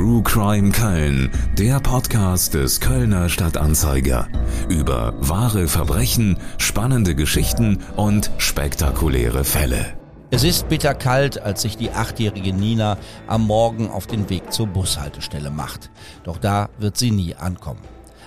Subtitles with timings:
[0.00, 4.28] True Crime Köln, der Podcast des Kölner Stadtanzeiger.
[4.70, 9.98] Über wahre Verbrechen, spannende Geschichten und spektakuläre Fälle.
[10.30, 15.50] Es ist bitterkalt, als sich die achtjährige Nina am Morgen auf den Weg zur Bushaltestelle
[15.50, 15.90] macht.
[16.24, 17.82] Doch da wird sie nie ankommen.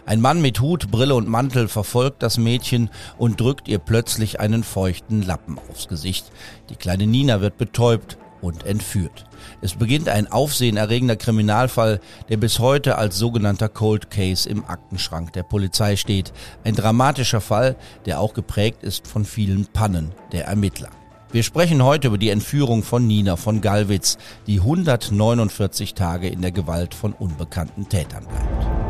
[0.05, 4.63] Ein Mann mit Hut, Brille und Mantel verfolgt das Mädchen und drückt ihr plötzlich einen
[4.63, 6.31] feuchten Lappen aufs Gesicht.
[6.69, 9.25] Die kleine Nina wird betäubt und entführt.
[9.61, 15.43] Es beginnt ein aufsehenerregender Kriminalfall, der bis heute als sogenannter Cold Case im Aktenschrank der
[15.43, 16.33] Polizei steht.
[16.63, 17.75] Ein dramatischer Fall,
[18.05, 20.89] der auch geprägt ist von vielen Pannen der Ermittler.
[21.31, 26.51] Wir sprechen heute über die Entführung von Nina von Gallwitz, die 149 Tage in der
[26.51, 28.83] Gewalt von unbekannten Tätern bleibt.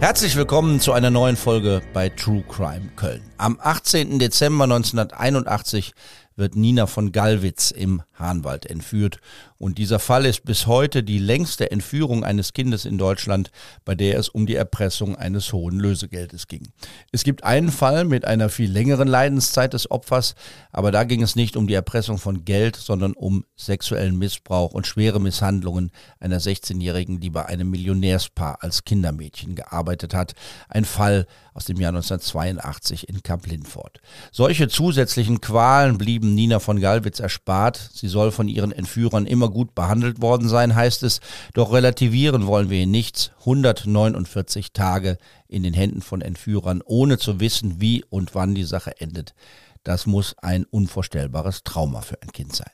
[0.00, 3.20] Herzlich willkommen zu einer neuen Folge bei True Crime Köln.
[3.36, 4.18] Am 18.
[4.18, 5.92] Dezember 1981
[6.40, 9.20] wird Nina von Gallwitz im Hahnwald entführt.
[9.58, 13.50] Und dieser Fall ist bis heute die längste Entführung eines Kindes in Deutschland,
[13.84, 16.72] bei der es um die Erpressung eines hohen Lösegeldes ging.
[17.12, 20.34] Es gibt einen Fall mit einer viel längeren Leidenszeit des Opfers,
[20.72, 24.86] aber da ging es nicht um die Erpressung von Geld, sondern um sexuellen Missbrauch und
[24.86, 30.32] schwere Misshandlungen einer 16-Jährigen, die bei einem Millionärspaar als Kindermädchen gearbeitet hat.
[30.68, 34.00] Ein Fall aus dem Jahr 1982 in Kamp-Lindfort.
[34.32, 37.90] Solche zusätzlichen Qualen blieben Nina von Gallwitz erspart.
[37.92, 41.20] Sie soll von ihren Entführern immer gut behandelt worden sein, heißt es.
[41.54, 43.30] Doch relativieren wollen wir nichts.
[43.40, 49.00] 149 Tage in den Händen von Entführern, ohne zu wissen, wie und wann die Sache
[49.00, 49.34] endet.
[49.82, 52.70] Das muss ein unvorstellbares Trauma für ein Kind sein.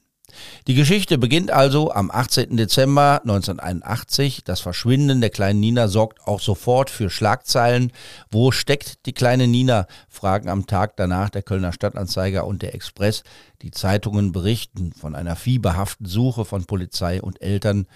[0.67, 2.57] Die Geschichte beginnt also am 18.
[2.57, 4.43] Dezember 1981.
[4.45, 7.93] Das Verschwinden der kleinen Nina sorgt auch sofort für Schlagzeilen.
[8.31, 9.87] Wo steckt die kleine Nina?
[10.09, 13.23] Fragen am Tag danach der Kölner Stadtanzeiger und der Express.
[13.63, 17.87] Die Zeitungen berichten von einer fieberhaften Suche von Polizei und Eltern.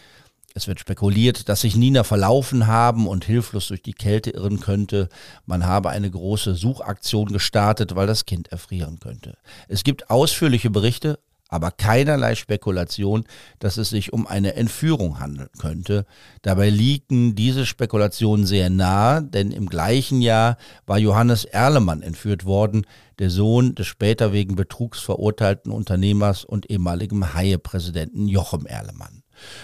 [0.55, 5.09] Es wird spekuliert, dass sich Nina verlaufen haben und hilflos durch die Kälte irren könnte.
[5.47, 9.37] Man habe eine große Suchaktion gestartet, weil das Kind erfrieren könnte.
[9.69, 13.25] Es gibt ausführliche Berichte, aber keinerlei Spekulation,
[13.59, 16.07] dass es sich um eine Entführung handeln könnte.
[16.43, 20.57] Dabei liegen diese Spekulationen sehr nahe, denn im gleichen Jahr
[20.87, 22.87] war Johannes Erlemann entführt worden,
[23.19, 29.23] der Sohn des später wegen Betrugs verurteilten Unternehmers und ehemaligen Haie-Präsidenten Jochem Erlemann.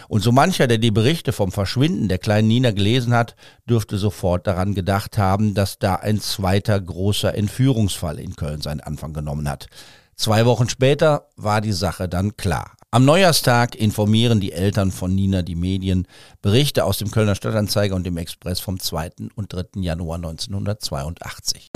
[0.09, 3.37] Und so mancher, der die Berichte vom Verschwinden der kleinen Nina gelesen hat,
[3.69, 9.13] dürfte sofort daran gedacht haben, dass da ein zweiter großer Entführungsfall in Köln seinen Anfang
[9.13, 9.69] genommen hat.
[10.17, 12.73] Zwei Wochen später war die Sache dann klar.
[12.91, 16.09] Am Neujahrstag informieren die Eltern von Nina die Medien.
[16.41, 19.11] Berichte aus dem Kölner Stadtanzeiger und dem Express vom 2.
[19.35, 19.83] und 3.
[19.83, 21.71] Januar 1982.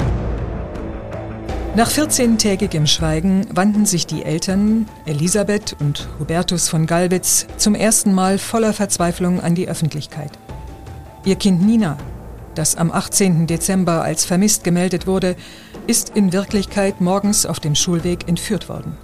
[1.76, 8.38] Nach 14-tägigem Schweigen wandten sich die Eltern, Elisabeth und Hubertus von Gallwitz, zum ersten Mal
[8.38, 10.32] voller Verzweiflung an die Öffentlichkeit.
[11.24, 11.98] Ihr Kind Nina,
[12.54, 13.46] das am 18.
[13.46, 15.36] Dezember als vermisst gemeldet wurde,
[15.86, 18.96] ist in Wirklichkeit morgens auf dem Schulweg entführt worden.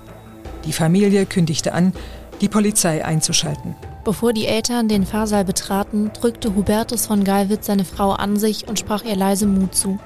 [0.65, 1.93] Die Familie kündigte an,
[2.41, 3.77] die Polizei einzuschalten.
[4.05, 8.79] Bevor die Eltern den Fahrsaal betraten, drückte Hubertus von Gallwitz seine Frau an sich und
[8.79, 9.99] sprach ihr leise Mut zu.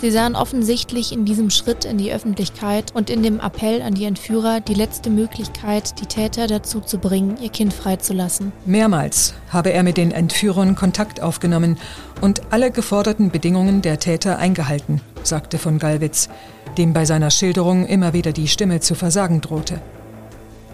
[0.00, 4.06] Sie sahen offensichtlich in diesem Schritt in die Öffentlichkeit und in dem Appell an die
[4.06, 8.50] Entführer die letzte Möglichkeit, die Täter dazu zu bringen, ihr Kind freizulassen.
[8.64, 11.76] Mehrmals habe er mit den Entführern Kontakt aufgenommen
[12.22, 16.30] und alle geforderten Bedingungen der Täter eingehalten, sagte von Gallwitz,
[16.78, 19.82] dem bei seiner Schilderung immer wieder die Stimme zu versagen drohte.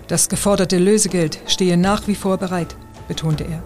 [0.06, 2.76] Das geforderte Lösegeld stehe nach wie vor bereit,
[3.08, 3.60] betonte er.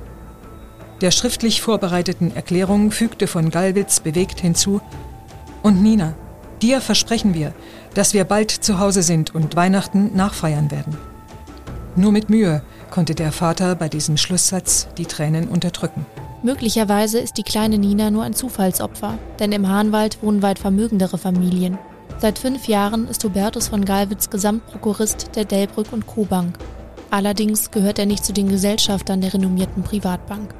[1.02, 4.80] Der schriftlich vorbereiteten Erklärung fügte von Gallwitz bewegt hinzu,
[5.62, 6.14] und Nina,
[6.62, 7.52] dir versprechen wir,
[7.94, 10.96] dass wir bald zu Hause sind und Weihnachten nachfeiern werden.
[11.96, 16.06] Nur mit Mühe konnte der Vater bei diesem Schlusssatz die Tränen unterdrücken.
[16.42, 21.78] Möglicherweise ist die kleine Nina nur ein Zufallsopfer, denn im Hahnwald wohnen weit vermögendere Familien.
[22.18, 26.24] Seit fünf Jahren ist Hubertus von Galwitz Gesamtprokurist der Delbrück und Co.
[26.24, 26.56] Bank.
[27.10, 30.54] Allerdings gehört er nicht zu den Gesellschaftern der renommierten Privatbank.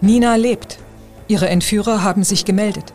[0.00, 0.78] Nina lebt.
[1.28, 2.92] Ihre Entführer haben sich gemeldet.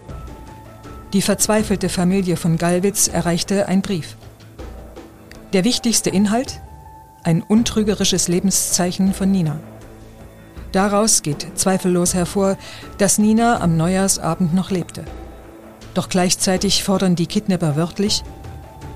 [1.14, 4.16] Die verzweifelte Familie von Gallwitz erreichte ein Brief.
[5.54, 6.62] Der wichtigste Inhalt?
[7.24, 9.60] Ein untrügerisches Lebenszeichen von Nina.
[10.72, 12.58] Daraus geht zweifellos hervor,
[13.00, 15.04] dass Nina am Neujahrsabend noch lebte.
[15.96, 18.24] Doch gleichzeitig fordern die Kidnapper wörtlich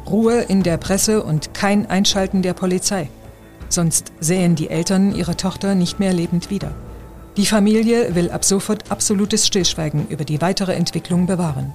[0.05, 3.09] Ruhe in der Presse und kein Einschalten der Polizei.
[3.69, 6.75] Sonst sähen die Eltern ihre Tochter nicht mehr lebend wieder.
[7.35, 11.73] Die Familie will ab sofort absolutes Stillschweigen über die weitere Entwicklung bewahren.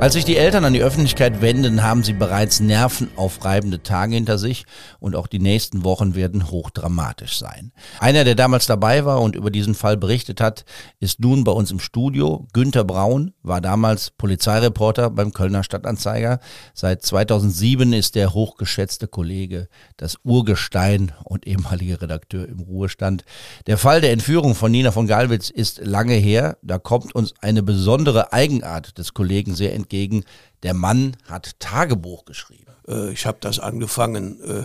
[0.00, 4.64] Als sich die Eltern an die Öffentlichkeit wenden, haben sie bereits nervenaufreibende Tage hinter sich
[5.00, 7.72] und auch die nächsten Wochen werden hochdramatisch sein.
[7.98, 10.64] Einer, der damals dabei war und über diesen Fall berichtet hat,
[11.00, 12.46] ist nun bei uns im Studio.
[12.52, 16.38] Günter Braun war damals Polizeireporter beim Kölner Stadtanzeiger.
[16.74, 19.66] Seit 2007 ist der hochgeschätzte Kollege
[19.96, 23.24] das Urgestein und ehemalige Redakteur im Ruhestand.
[23.66, 26.56] Der Fall der Entführung von Nina von Galwitz ist lange her.
[26.62, 30.24] Da kommt uns eine besondere Eigenart des Kollegen sehr entgegen entgegen,
[30.62, 32.72] der Mann hat Tagebuch geschrieben.
[32.86, 34.64] Äh, ich habe das angefangen, äh,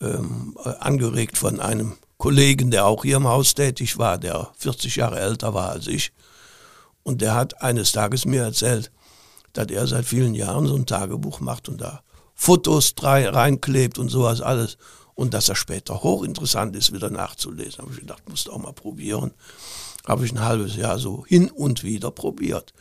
[0.00, 5.18] ähm, angeregt von einem Kollegen, der auch hier im Haus tätig war, der 40 Jahre
[5.18, 6.12] älter war als ich.
[7.02, 8.90] Und der hat eines Tages mir erzählt,
[9.52, 12.02] dass er seit vielen Jahren so ein Tagebuch macht und da
[12.34, 14.78] Fotos reinklebt und sowas alles.
[15.14, 17.82] Und dass er später hochinteressant ist, wieder nachzulesen.
[17.82, 19.32] Habe ich gedacht, musst du auch mal probieren.
[20.06, 22.74] Habe ich ein halbes Jahr so hin und wieder probiert.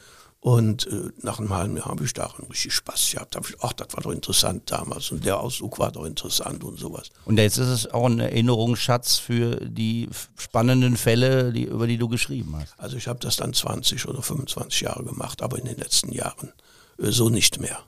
[0.43, 3.33] Und äh, nach einem halben Jahr habe ich da richtig Spaß gehabt.
[3.33, 6.77] Da ich, ach, das war doch interessant damals und der Ausdruck war doch interessant und
[6.77, 7.11] sowas.
[7.23, 12.09] Und jetzt ist es auch ein Erinnerungsschatz für die spannenden Fälle, die, über die du
[12.09, 12.77] geschrieben hast.
[12.77, 16.51] Also ich habe das dann 20 oder 25 Jahre gemacht, aber in den letzten Jahren
[16.99, 17.79] äh, so nicht mehr.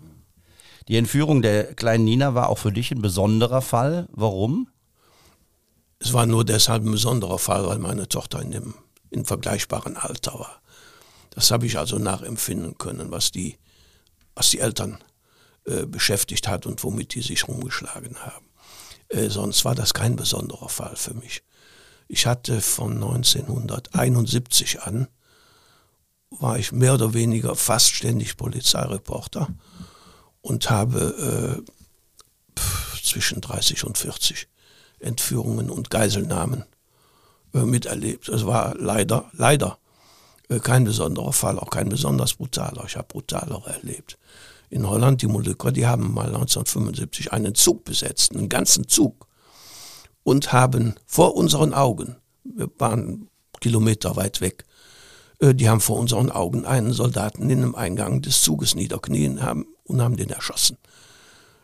[0.87, 4.07] Die Entführung der kleinen Nina war auch für dich ein besonderer Fall.
[4.13, 4.69] Warum?
[5.99, 8.75] Es war nur deshalb ein besonderer Fall, weil meine Tochter in dem
[9.09, 10.61] in vergleichbaren Alter war.
[11.35, 13.57] Das habe ich also nachempfinden können, was die,
[14.33, 15.03] was die Eltern
[15.65, 18.49] äh, beschäftigt hat und womit die sich rumgeschlagen haben.
[19.09, 21.43] Äh, sonst war das kein besonderer Fall für mich.
[22.07, 25.07] Ich hatte von 1971 an,
[26.29, 29.49] war ich mehr oder weniger fast ständig Polizeireporter
[30.41, 31.63] und habe
[32.55, 32.61] äh,
[33.03, 34.47] zwischen 30 und 40
[34.99, 36.63] Entführungen und Geiselnahmen
[37.53, 38.29] äh, miterlebt.
[38.29, 39.79] Es war leider, leider
[40.63, 42.83] kein besonderer Fall, auch kein besonders brutaler.
[42.85, 44.17] Ich habe brutalere erlebt.
[44.69, 49.27] In Holland, die Molücker, die haben mal 1975 einen Zug besetzt, einen ganzen Zug,
[50.23, 54.65] und haben vor unseren Augen, wir waren Kilometer weit weg,
[55.39, 59.67] äh, die haben vor unseren Augen einen Soldaten in dem Eingang des Zuges niederknien haben
[59.83, 60.77] und haben den erschossen.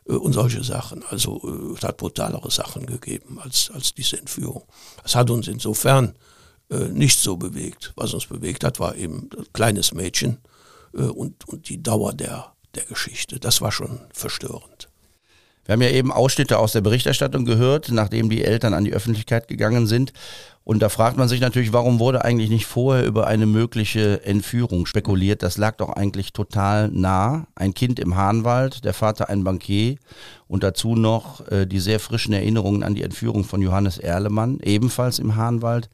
[0.08, 1.04] Äh, und solche Sachen.
[1.10, 4.64] Also es hat brutalere Sachen gegeben als, als diese Entführung.
[5.04, 6.31] Es hat uns insofern äh,
[6.76, 7.94] nicht so bewegt.
[7.96, 10.40] Was uns bewegt hat, war eben ein kleines Mädchen
[10.94, 13.40] äh, und, und die Dauer der, der Geschichte.
[13.40, 14.90] Das war schon verstörend.
[15.66, 19.48] Wir haben ja eben Ausschnitte aus der Berichterstattung gehört, nachdem die Eltern an die Öffentlichkeit
[19.48, 20.12] gegangen sind.
[20.64, 24.86] Und da fragt man sich natürlich, warum wurde eigentlich nicht vorher über eine mögliche Entführung
[24.86, 25.44] spekuliert?
[25.44, 27.48] Das lag doch eigentlich total nah.
[27.56, 29.98] Ein Kind im Hahnwald, der Vater ein Bankier
[30.48, 35.20] und dazu noch äh, die sehr frischen Erinnerungen an die Entführung von Johannes Erlemann, ebenfalls
[35.20, 35.90] im Hahnwald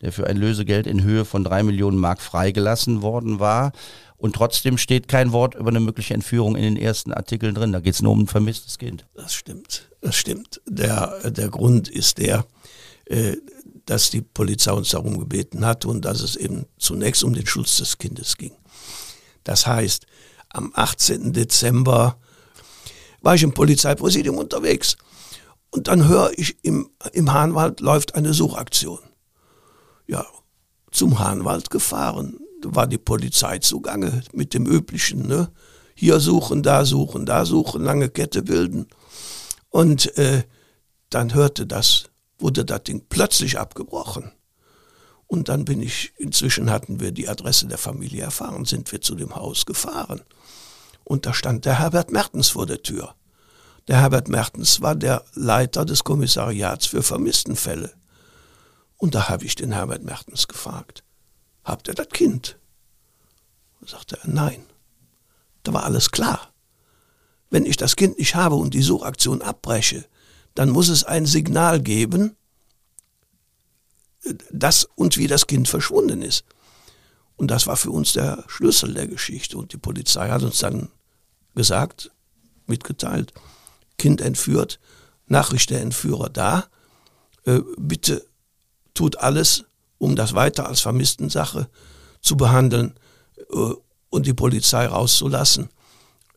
[0.00, 3.72] der für ein Lösegeld in Höhe von drei Millionen Mark freigelassen worden war.
[4.16, 7.72] Und trotzdem steht kein Wort über eine mögliche Entführung in den ersten Artikeln drin.
[7.72, 9.06] Da geht es nur um ein vermisstes Kind.
[9.14, 9.90] Das stimmt.
[10.00, 10.60] Das stimmt.
[10.66, 12.46] Der, der Grund ist der,
[13.06, 13.36] äh,
[13.86, 17.78] dass die Polizei uns darum gebeten hat und dass es eben zunächst um den Schutz
[17.78, 18.52] des Kindes ging.
[19.44, 20.06] Das heißt,
[20.50, 21.32] am 18.
[21.32, 22.18] Dezember
[23.22, 24.96] war ich im Polizeipräsidium unterwegs
[25.70, 28.98] und dann höre ich, im, im Hahnwald läuft eine Suchaktion
[30.10, 30.26] ja,
[30.90, 32.38] zum Hahnwald gefahren.
[32.62, 35.50] Da war die Polizei zugange mit dem üblichen, ne?
[35.94, 38.86] Hier suchen, da suchen, da suchen, lange Kette bilden.
[39.68, 40.44] Und äh,
[41.10, 42.04] dann hörte das,
[42.38, 44.32] wurde das Ding plötzlich abgebrochen.
[45.26, 49.14] Und dann bin ich, inzwischen hatten wir die Adresse der Familie erfahren, sind wir zu
[49.14, 50.22] dem Haus gefahren.
[51.04, 53.14] Und da stand der Herbert Mertens vor der Tür.
[53.86, 57.92] Der Herbert Mertens war der Leiter des Kommissariats für Vermisstenfälle.
[59.00, 61.02] Und da habe ich den Herbert Mertens gefragt,
[61.64, 62.58] habt ihr das Kind?
[63.80, 64.66] Da sagte er, nein.
[65.62, 66.52] Da war alles klar.
[67.48, 70.04] Wenn ich das Kind nicht habe und die Suchaktion abbreche,
[70.54, 72.36] dann muss es ein Signal geben,
[74.50, 76.44] dass und wie das Kind verschwunden ist.
[77.36, 79.56] Und das war für uns der Schlüssel der Geschichte.
[79.56, 80.90] Und die Polizei hat uns dann
[81.54, 82.10] gesagt,
[82.66, 83.32] mitgeteilt,
[83.96, 84.78] Kind entführt,
[85.26, 86.66] Nachricht der Entführer da,
[87.46, 88.26] äh, bitte
[88.94, 89.64] tut alles,
[89.98, 91.68] um das weiter als Vermisstensache
[92.20, 92.94] zu behandeln
[93.52, 93.74] äh,
[94.10, 95.70] und die Polizei rauszulassen,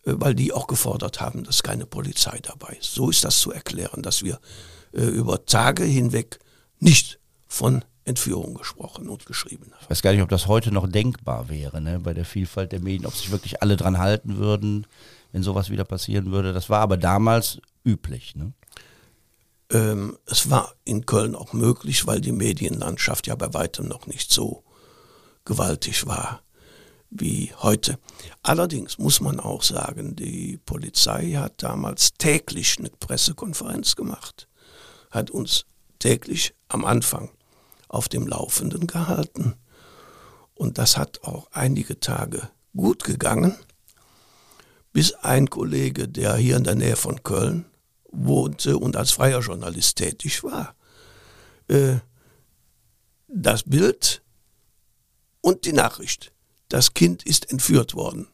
[0.06, 2.94] äh, weil die auch gefordert haben, dass keine Polizei dabei ist.
[2.94, 4.40] So ist das zu erklären, dass wir
[4.94, 6.40] äh, über Tage hinweg
[6.80, 9.82] nicht von Entführung gesprochen und geschrieben haben.
[9.84, 12.82] Ich weiß gar nicht, ob das heute noch denkbar wäre, ne, bei der Vielfalt der
[12.82, 14.86] Medien, ob sich wirklich alle dran halten würden,
[15.32, 16.52] wenn sowas wieder passieren würde.
[16.52, 18.36] Das war aber damals üblich.
[18.36, 18.52] Ne?
[19.74, 24.32] Ähm, es war in Köln auch möglich, weil die Medienlandschaft ja bei weitem noch nicht
[24.32, 24.64] so
[25.44, 26.42] gewaltig war.
[27.16, 28.00] wie heute.
[28.42, 34.48] Allerdings muss man auch sagen, die Polizei hat damals täglich eine Pressekonferenz gemacht,
[35.12, 35.66] hat uns
[36.00, 37.30] täglich am Anfang
[37.88, 39.54] auf dem Laufenden gehalten.
[40.56, 43.56] Und das hat auch einige Tage gut gegangen,
[44.92, 47.66] bis ein Kollege, der hier in der Nähe von Köln
[48.14, 50.76] wohnte und als freier Journalist tätig war,
[51.68, 51.98] äh,
[53.28, 54.22] das Bild
[55.42, 56.32] und die Nachricht,
[56.70, 58.28] das Kind ist entführt worden,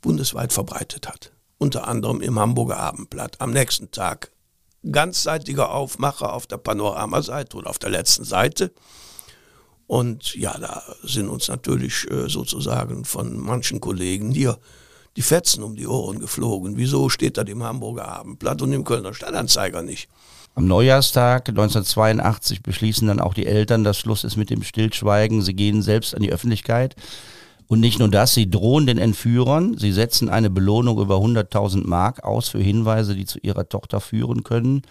[0.00, 1.32] bundesweit verbreitet hat.
[1.58, 3.40] Unter anderem im Hamburger Abendblatt.
[3.40, 4.32] Am nächsten Tag
[4.90, 8.72] ganzseitiger Aufmacher auf der Panoramaseite oder auf der letzten Seite.
[9.86, 14.58] Und ja, da sind uns natürlich äh, sozusagen von manchen Kollegen hier
[15.16, 16.76] die Fetzen um die Ohren geflogen.
[16.76, 20.08] Wieso steht das im Hamburger Abendblatt und im Kölner Stadtanzeiger nicht?
[20.54, 25.40] Am Neujahrstag 1982 beschließen dann auch die Eltern, dass Schluss ist mit dem Stillschweigen.
[25.40, 26.94] Sie gehen selbst an die Öffentlichkeit.
[27.68, 29.78] Und nicht nur das, sie drohen den Entführern.
[29.78, 34.42] Sie setzen eine Belohnung über 100.000 Mark aus für Hinweise, die zu ihrer Tochter führen
[34.42, 34.82] können.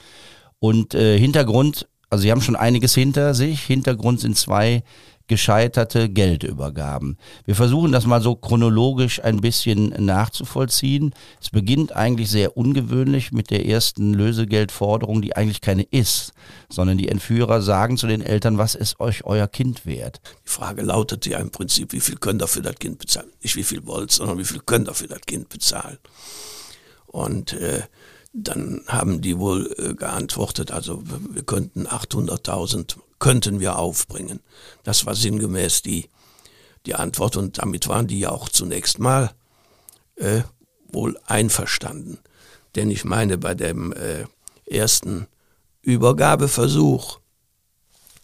[0.57, 3.61] Und äh, Hintergrund, also sie haben schon einiges hinter sich.
[3.61, 4.83] Hintergrund sind zwei
[5.31, 7.17] gescheiterte Geldübergaben.
[7.45, 11.15] Wir versuchen das mal so chronologisch ein bisschen nachzuvollziehen.
[11.39, 16.33] Es beginnt eigentlich sehr ungewöhnlich mit der ersten Lösegeldforderung, die eigentlich keine ist,
[16.69, 20.19] sondern die Entführer sagen zu den Eltern, was ist euch euer Kind wert?
[20.45, 23.31] Die Frage lautet ja im Prinzip, wie viel könnt ihr für das Kind bezahlen?
[23.41, 25.97] Nicht wie viel wollt, sondern wie viel könnt ihr für das Kind bezahlen?
[27.07, 27.83] Und äh,
[28.33, 34.41] dann haben die wohl äh, geantwortet, also wir könnten 800.000 könnten wir aufbringen.
[34.83, 36.09] Das war sinngemäß die,
[36.85, 39.31] die Antwort und damit waren die ja auch zunächst mal
[40.15, 40.41] äh,
[40.91, 42.19] wohl einverstanden.
[42.75, 44.25] Denn ich meine, bei dem äh,
[44.65, 45.27] ersten
[45.83, 47.19] Übergabeversuch,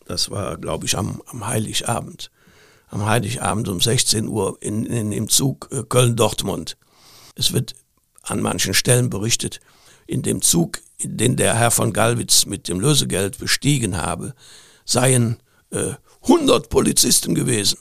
[0.05, 2.31] das war, glaube ich, am, am Heiligabend,
[2.89, 6.75] am Heiligabend um 16 Uhr in, in, im Zug äh, Köln-Dortmund.
[7.35, 7.75] Es wird
[8.23, 9.59] an manchen Stellen berichtet,
[10.07, 14.33] in dem Zug, den der Herr von Gallwitz mit dem Lösegeld bestiegen habe,
[14.87, 15.37] seien
[15.69, 15.91] äh,
[16.23, 17.77] 100 Polizisten gewesen.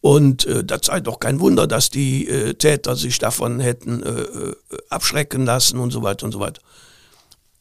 [0.00, 4.20] Und äh, das sei doch kein Wunder, dass die äh, Täter sich davon hätten äh,
[4.20, 4.56] äh,
[4.88, 6.62] abschrecken lassen und so weiter und so weiter.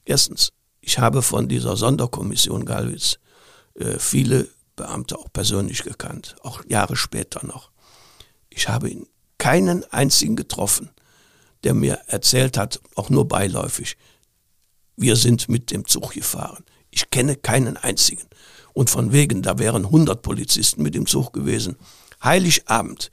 [0.05, 3.17] Erstens, ich habe von dieser Sonderkommission Gallwitz
[3.73, 7.71] äh, viele Beamte auch persönlich gekannt, auch Jahre später noch.
[8.49, 9.07] Ich habe ihn
[9.39, 10.91] keinen einzigen getroffen,
[11.63, 13.97] der mir erzählt hat, auch nur beiläufig,
[14.95, 16.63] wir sind mit dem Zug gefahren.
[16.89, 18.23] Ich kenne keinen einzigen.
[18.77, 21.77] Und von wegen, da wären 100 Polizisten mit dem Zug gewesen.
[22.23, 23.11] Heiligabend,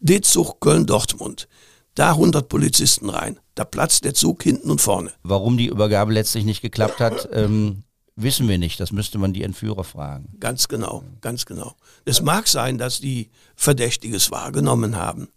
[0.00, 1.46] D-Zug Köln-Dortmund.
[1.94, 3.38] Da 100 Polizisten rein.
[3.54, 5.12] Da platzt der Zug hinten und vorne.
[5.22, 7.84] Warum die Übergabe letztlich nicht geklappt hat, ähm,
[8.16, 8.80] wissen wir nicht.
[8.80, 10.34] Das müsste man die Entführer fragen.
[10.40, 11.76] Ganz genau, ganz genau.
[12.04, 15.28] Es mag sein, dass die Verdächtiges wahrgenommen haben.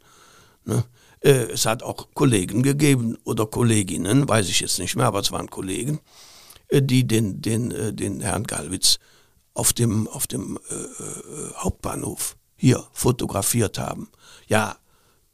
[0.66, 0.86] Ne?
[1.20, 5.32] Äh, es hat auch Kollegen gegeben oder Kolleginnen, weiß ich jetzt nicht mehr, aber es
[5.32, 6.00] waren Kollegen,
[6.70, 8.98] äh, die den, den, äh, den Herrn Galwitz
[9.58, 14.10] auf dem, auf dem äh, Hauptbahnhof hier fotografiert haben.
[14.48, 14.78] Ja,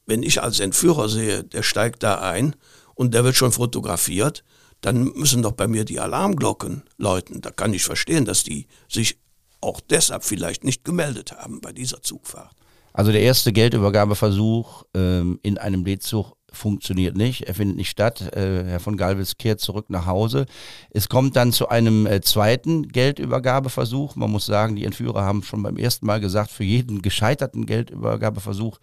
[0.06, 2.56] wenn ich als Entführer sehe, der steigt da ein
[2.96, 4.46] und der wird schon fotografiert,
[4.80, 7.42] dann müssen doch bei mir die Alarmglocken läuten.
[7.42, 9.20] Da kann ich verstehen, dass die sich
[9.60, 12.56] auch deshalb vielleicht nicht gemeldet haben bei dieser Zugfahrt.
[12.94, 18.36] Also der erste Geldübergabeversuch ähm, in einem D-Zug funktioniert nicht, er findet nicht statt.
[18.36, 20.46] Äh, Herr von Galvis kehrt zurück nach Hause.
[20.92, 24.16] Es kommt dann zu einem äh, zweiten Geldübergabeversuch.
[24.16, 28.80] Man muss sagen, die Entführer haben schon beim ersten Mal gesagt, für jeden gescheiterten Geldübergabeversuch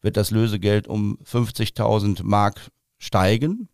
[0.00, 3.68] wird das Lösegeld um 50.000 Mark steigen.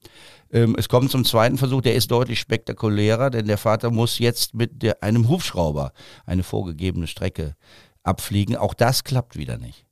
[0.51, 4.55] Ähm, es kommt zum zweiten Versuch, der ist deutlich spektakulärer, denn der Vater muss jetzt
[4.55, 5.93] mit der, einem Hubschrauber
[6.25, 7.55] eine vorgegebene Strecke
[8.03, 8.57] abfliegen.
[8.57, 9.85] Auch das klappt wieder nicht.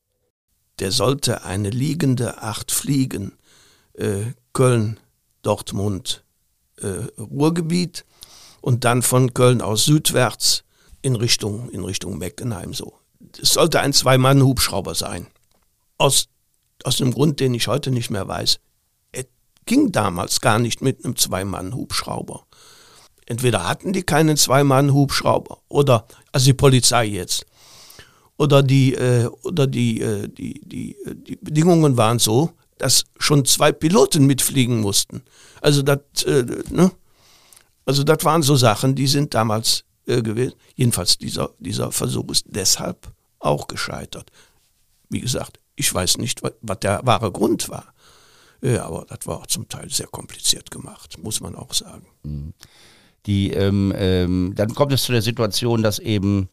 [0.79, 3.33] Der sollte eine liegende Acht fliegen.
[3.97, 5.01] Äh, Köln,
[5.43, 6.25] Dortmund,
[6.79, 8.05] äh, Ruhrgebiet
[8.61, 10.65] und dann von Köln aus südwärts
[11.03, 12.95] in Richtung, in Richtung Meckenheim so.
[13.41, 15.27] Es sollte ein Zwei-Mann-Hubschrauber sein.
[15.99, 16.29] Aus,
[16.85, 18.59] aus einem Grund, den ich heute nicht mehr weiß.
[19.13, 19.27] Es
[19.67, 22.47] ging damals gar nicht mit einem Zwei-Mann-Hubschrauber.
[23.27, 27.47] Entweder hatten die keinen Zwei-Mann-Hubschrauber oder, also die Polizei jetzt,
[28.37, 33.45] oder die, äh, oder die, äh, die, die, äh, die Bedingungen waren so, dass schon
[33.45, 35.23] zwei Piloten mitfliegen mussten.
[35.61, 36.91] Also das, äh, ne?
[37.85, 40.55] Also waren so Sachen, die sind damals äh, gewesen.
[40.75, 44.31] Jedenfalls dieser, dieser Versuch ist deshalb auch gescheitert.
[45.09, 47.93] Wie gesagt, ich weiß nicht, was, der wahre Grund war.
[48.63, 52.07] Ja, aber das war auch zum Teil sehr kompliziert gemacht, muss man auch sagen.
[52.23, 52.55] Mhm.
[53.27, 56.49] Die, ähm, ähm, dann kommt es zu der Situation, dass eben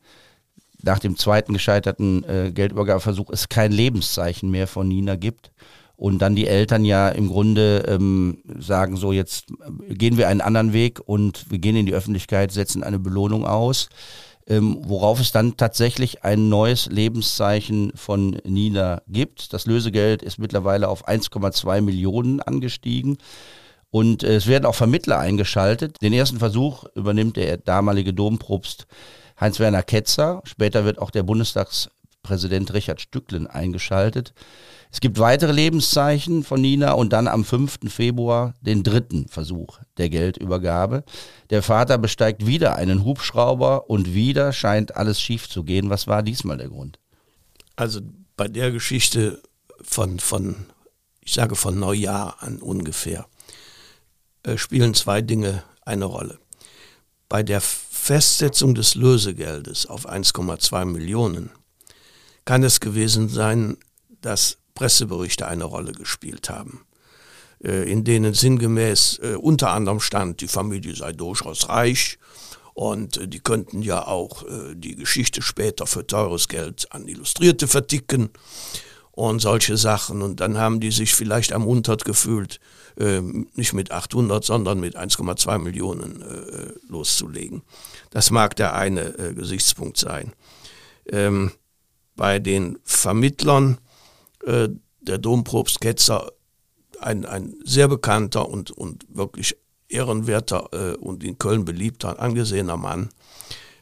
[0.82, 5.52] nach dem zweiten gescheiterten äh, Geldübergabeversuch es kein Lebenszeichen mehr von Nina gibt.
[5.96, 9.54] Und dann die Eltern ja im Grunde ähm, sagen, so jetzt
[9.90, 13.90] gehen wir einen anderen Weg und wir gehen in die Öffentlichkeit, setzen eine Belohnung aus
[14.48, 19.54] ähm, worauf es dann tatsächlich ein neues Lebenszeichen von Nina gibt.
[19.54, 23.18] Das Lösegeld ist mittlerweile auf 1,2 Millionen angestiegen.
[23.90, 26.02] Und äh, es werden auch Vermittler eingeschaltet.
[26.02, 28.88] Den ersten Versuch übernimmt der damalige Dompropst
[29.40, 30.42] Heinz-Werner Ketzer.
[30.46, 34.34] Später wird auch der Bundestagspräsident Richard Stücklen eingeschaltet.
[34.94, 37.80] Es gibt weitere Lebenszeichen von Nina und dann am 5.
[37.92, 41.04] Februar den dritten Versuch der Geldübergabe.
[41.50, 45.90] Der Vater besteigt wieder einen Hubschrauber und wieder scheint alles schief zu gehen.
[45.90, 47.00] Was war diesmal der Grund?
[47.76, 48.02] Also
[48.38, 49.42] bei der Geschichte
[49.82, 50.68] von, von
[51.22, 53.26] ich sage von Neujahr an ungefähr,
[54.44, 56.38] äh, spielen zwei Dinge eine Rolle.
[57.30, 61.50] Bei der Festsetzung des Lösegeldes auf 1,2 Millionen
[62.46, 63.78] kann es gewesen sein,
[64.22, 66.86] dass Presseberichte eine Rolle gespielt haben,
[67.64, 72.18] äh, in denen sinngemäß äh, unter anderem stand, die Familie sei durchaus reich
[72.74, 78.30] und äh, die könnten ja auch die Geschichte später für teures Geld an Illustrierte verticken
[79.12, 80.24] und solche Sachen.
[80.24, 82.60] Und dann haben die sich vielleicht ermuntert gefühlt,
[82.96, 86.24] nicht mit 800, sondern mit 1,2 Millionen
[86.88, 87.64] loszulegen.
[88.12, 90.34] Das mag der eine Gesichtspunkt sein.
[91.08, 91.52] Ähm,
[92.16, 93.80] bei den Vermittlern
[94.46, 94.70] äh,
[95.02, 96.32] der Dompropst Ketzer,
[97.00, 99.58] ein, ein sehr bekannter und, und wirklich
[99.90, 103.10] ehrenwerter äh, und in Köln beliebter, angesehener Mann,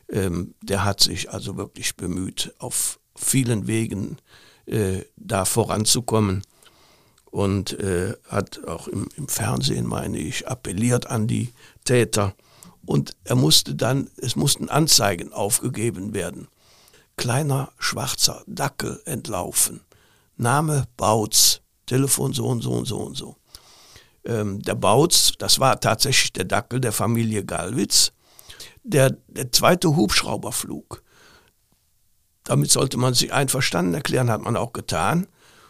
[0.10, 4.18] ähm, der hat sich also wirklich bemüht, auf vielen Wegen
[4.66, 6.44] äh, da voranzukommen
[7.32, 11.54] und äh, hat auch im, im, Fernsehen, meine ich, appelliert an die
[11.86, 12.36] Täter.
[12.86, 16.50] Und er musste dann, es mussten Anzeigen aufgegeben werden.
[17.16, 19.82] Kleiner schwarzer Dackel entlaufen.
[20.42, 23.38] Name Bautz, Telefon so und so und so und so.
[24.26, 28.12] Ähm, der Bautz, das war tatsächlich der Dackel der Familie Galwitz.
[28.84, 31.04] Der, der zweite Hubschrauberflug,
[32.44, 35.28] damit sollte man sich einverstanden erklären, hat man auch getan.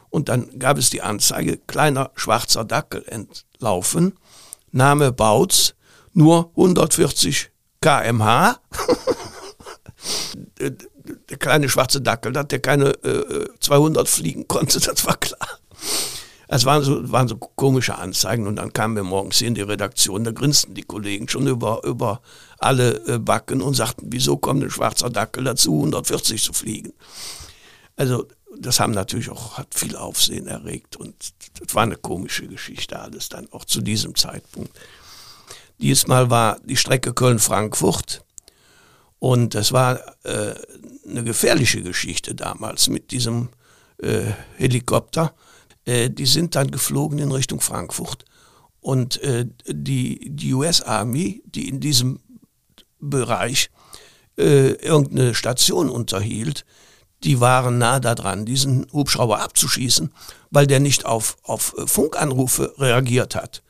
[0.10, 4.17] Und dann gab es die Anzeige, kleiner schwarzer Dackel entlaufen,
[4.72, 5.76] Name Bautz,
[6.13, 8.58] nur 140 kmh.
[11.32, 15.48] der kleine schwarze Dackel, dass der keine äh, 200 fliegen konnte, das war klar.
[16.50, 19.62] Es waren so, waren so komische Anzeigen und dann kamen wir morgens hier in die
[19.62, 22.22] Redaktion, da grinsten die Kollegen schon über, über
[22.58, 26.91] alle äh, Backen und sagten, wieso kommt ein schwarzer Dackel dazu, 140 zu fliegen.
[27.96, 28.28] Also
[28.60, 31.15] das haben natürlich auch, hat viel Aufsehen erregt und
[31.62, 34.78] das war eine komische Geschichte alles dann, auch zu diesem Zeitpunkt.
[35.80, 38.26] Diesmal war die Strecke Köln-Frankfurt
[39.20, 40.56] und das war äh,
[41.08, 43.50] eine gefährliche Geschichte damals mit diesem
[43.98, 45.34] äh, Helikopter.
[45.86, 48.26] Äh, die sind dann geflogen in Richtung Frankfurt.
[48.80, 52.20] Und äh, die, die US Army, die in diesem
[53.00, 53.70] Bereich
[54.38, 56.66] äh, irgendeine Station unterhielt,
[57.24, 60.12] die waren nah daran, diesen Hubschrauber abzuschießen,
[60.50, 63.62] weil der nicht auf, auf Funkanrufe reagiert hat.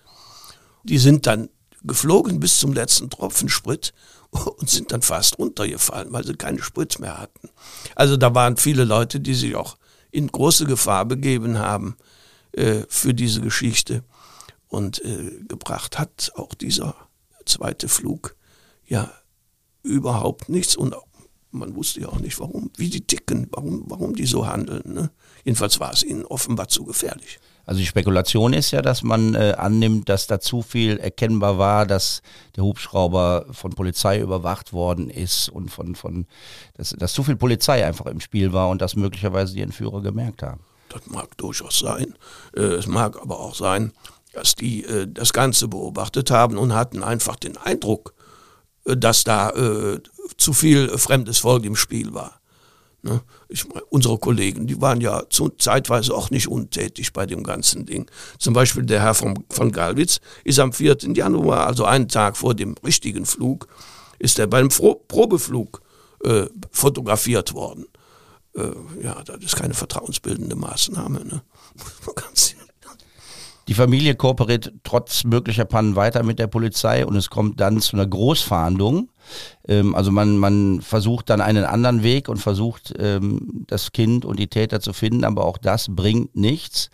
[0.83, 1.49] Die sind dann
[1.83, 3.93] geflogen bis zum letzten Tropfen Sprit
[4.31, 7.49] und sind dann fast runtergefallen, weil sie keine Spritz mehr hatten.
[7.95, 9.77] Also da waren viele Leute, die sich auch
[10.09, 11.97] in große Gefahr begeben haben
[12.53, 14.03] äh, für diese Geschichte.
[14.67, 16.95] Und äh, gebracht hat auch dieser
[17.45, 18.37] zweite Flug
[18.87, 19.11] ja
[19.83, 20.77] überhaupt nichts.
[20.77, 20.95] Und
[21.51, 24.93] man wusste ja auch nicht, warum, wie die ticken, warum, warum die so handeln.
[24.93, 25.11] Ne?
[25.43, 27.40] Jedenfalls war es ihnen offenbar zu gefährlich.
[27.65, 31.85] Also die Spekulation ist ja, dass man äh, annimmt, dass da zu viel erkennbar war,
[31.85, 32.21] dass
[32.55, 36.25] der Hubschrauber von Polizei überwacht worden ist und von, von
[36.75, 40.43] dass, dass zu viel Polizei einfach im Spiel war und das möglicherweise die Entführer gemerkt
[40.43, 40.61] haben.
[40.89, 42.15] Das mag durchaus sein.
[42.55, 43.93] Äh, es mag aber auch sein,
[44.33, 48.13] dass die äh, das Ganze beobachtet haben und hatten einfach den Eindruck,
[48.85, 49.99] äh, dass da äh,
[50.37, 52.40] zu viel fremdes Volk im Spiel war.
[53.03, 53.21] Ne?
[53.49, 58.09] Ich, unsere Kollegen, die waren ja zu, zeitweise auch nicht untätig bei dem ganzen Ding.
[58.37, 60.97] Zum Beispiel der Herr von, von Galwitz ist am 4.
[61.15, 63.67] Januar, also einen Tag vor dem richtigen Flug,
[64.19, 65.81] ist er beim Fro Probeflug
[66.23, 67.85] äh, fotografiert worden.
[68.55, 71.25] Äh, ja, das ist keine vertrauensbildende Maßnahme.
[71.25, 71.41] Ne?
[72.15, 72.55] Ganz
[73.71, 77.95] die Familie kooperiert trotz möglicher Pannen weiter mit der Polizei und es kommt dann zu
[77.95, 79.09] einer Großfahndung.
[79.65, 84.39] Ähm, also man, man versucht dann einen anderen Weg und versucht ähm, das Kind und
[84.39, 86.89] die Täter zu finden, aber auch das bringt nichts.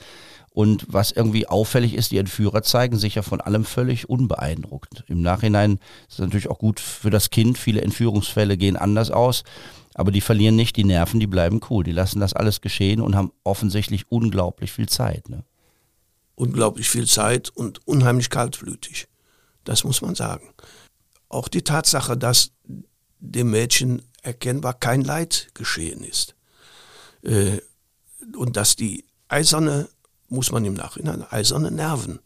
[0.51, 5.03] Und was irgendwie auffällig ist, die Entführer zeigen sich ja von allem völlig unbeeindruckt.
[5.07, 7.57] Im Nachhinein ist es natürlich auch gut für das Kind.
[7.57, 9.43] Viele Entführungsfälle gehen anders aus.
[9.95, 11.83] Aber die verlieren nicht die Nerven, die bleiben cool.
[11.83, 15.27] Die lassen das alles geschehen und haben offensichtlich unglaublich viel Zeit.
[15.27, 15.43] Ne?
[16.39, 19.07] Unglaublich viel Zeit und unheimlich kaltblütig.
[19.63, 20.53] Das muss man sagen.
[21.29, 22.51] Auch die Tatsache, dass
[23.19, 26.35] dem Mädchen erkennbar kein Leid geschehen ist.
[27.23, 27.57] Äh,
[28.35, 29.89] und dass die eiserne,
[30.29, 32.19] muss man im Nachhinein, eiserne Nerven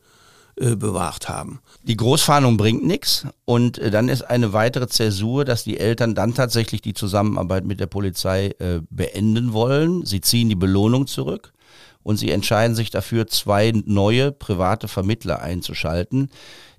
[0.57, 1.61] äh, bewahrt haben.
[1.83, 6.33] Die Großfahndung bringt nichts und äh, dann ist eine weitere Zäsur, dass die Eltern dann
[6.33, 8.53] tatsächlich die Zusammenarbeit mit der Polizei
[8.89, 10.05] beenden wollen.
[10.05, 11.53] Sie ziehen die Belohnung zurück
[12.03, 16.29] und sie entscheiden sich dafür, zwei neue private Vermittler einzuschalten.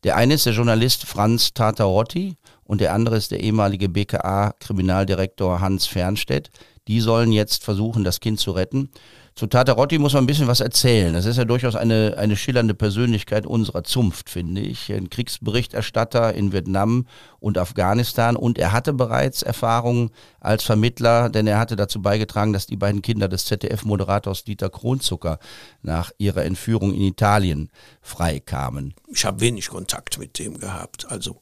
[0.04, 5.86] Der eine ist der Journalist Franz Tatarotti und der andere ist der ehemalige BKA-Kriminaldirektor Hans
[5.86, 6.50] Fernstedt.
[6.88, 8.90] Die sollen jetzt versuchen, das Kind zu retten.
[9.34, 11.14] Zu Tatarotti muss man ein bisschen was erzählen.
[11.14, 14.92] Das ist ja durchaus eine, eine schillernde Persönlichkeit unserer Zunft, finde ich.
[14.92, 17.06] Ein Kriegsberichterstatter in Vietnam
[17.40, 18.36] und Afghanistan.
[18.36, 23.00] Und er hatte bereits Erfahrungen als Vermittler, denn er hatte dazu beigetragen, dass die beiden
[23.00, 25.38] Kinder des ZDF-Moderators Dieter Kronzucker
[25.80, 27.70] nach ihrer Entführung in Italien
[28.02, 28.92] freikamen.
[29.08, 31.06] Ich habe wenig Kontakt mit dem gehabt.
[31.08, 31.40] Also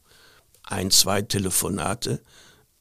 [0.63, 2.21] ein, zwei Telefonate.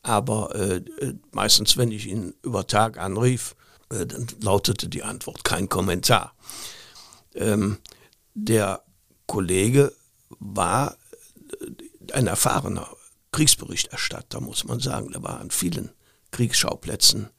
[0.02, 3.54] Aber äh, äh meistens, wenn ich ihn über Tag anrief,
[3.90, 6.34] äh, dann lautete die Antwort kein Kommentar.
[7.34, 7.78] Ähm,
[8.34, 8.82] der
[9.26, 9.92] Kollege
[10.38, 10.96] war
[11.60, 12.88] äh, ein erfahrener
[13.32, 15.12] Kriegsberichterstatter, muss man sagen.
[15.12, 15.90] Der war an vielen
[16.30, 17.30] Kriegsschauplätzen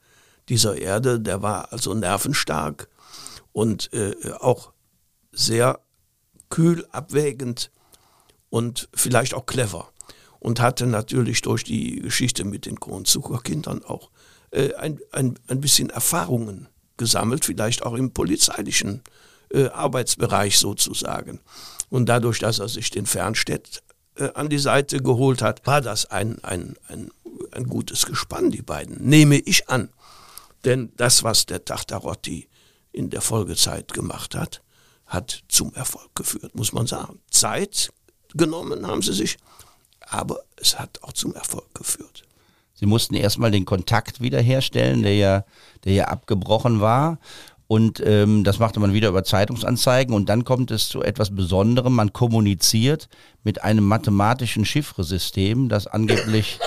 [0.48, 1.20] dieser Erde.
[1.20, 2.88] Der war also nervenstark
[3.52, 4.72] und äh, auch
[5.32, 5.80] sehr
[6.48, 7.70] kühl, abwägend
[8.50, 9.91] und vielleicht auch clever.
[10.42, 14.10] Und hatte natürlich durch die Geschichte mit den Kronzuckerkindern auch
[14.50, 19.02] äh, ein, ein, ein bisschen Erfahrungen gesammelt, vielleicht auch im polizeilichen
[19.50, 21.38] äh, Arbeitsbereich sozusagen.
[21.90, 23.84] Und dadurch, dass er sich den Fernstedt
[24.16, 27.12] äh, an die Seite geholt hat, war das ein, ein, ein,
[27.52, 29.90] ein gutes Gespann, die beiden, nehme ich an.
[30.64, 32.48] Denn das, was der Tachtarotti
[32.90, 34.60] in der Folgezeit gemacht hat,
[35.06, 37.20] hat zum Erfolg geführt, muss man sagen.
[37.30, 37.92] Zeit
[38.34, 39.36] genommen haben sie sich,
[40.12, 42.24] aber es hat auch zum Erfolg geführt.
[42.74, 45.44] Sie mussten erstmal den Kontakt wiederherstellen, der ja,
[45.84, 47.18] der ja abgebrochen war.
[47.68, 50.14] Und ähm, das machte man wieder über Zeitungsanzeigen.
[50.14, 51.94] Und dann kommt es zu etwas Besonderem.
[51.94, 53.08] Man kommuniziert
[53.44, 56.58] mit einem mathematischen Chiffresystem, das angeblich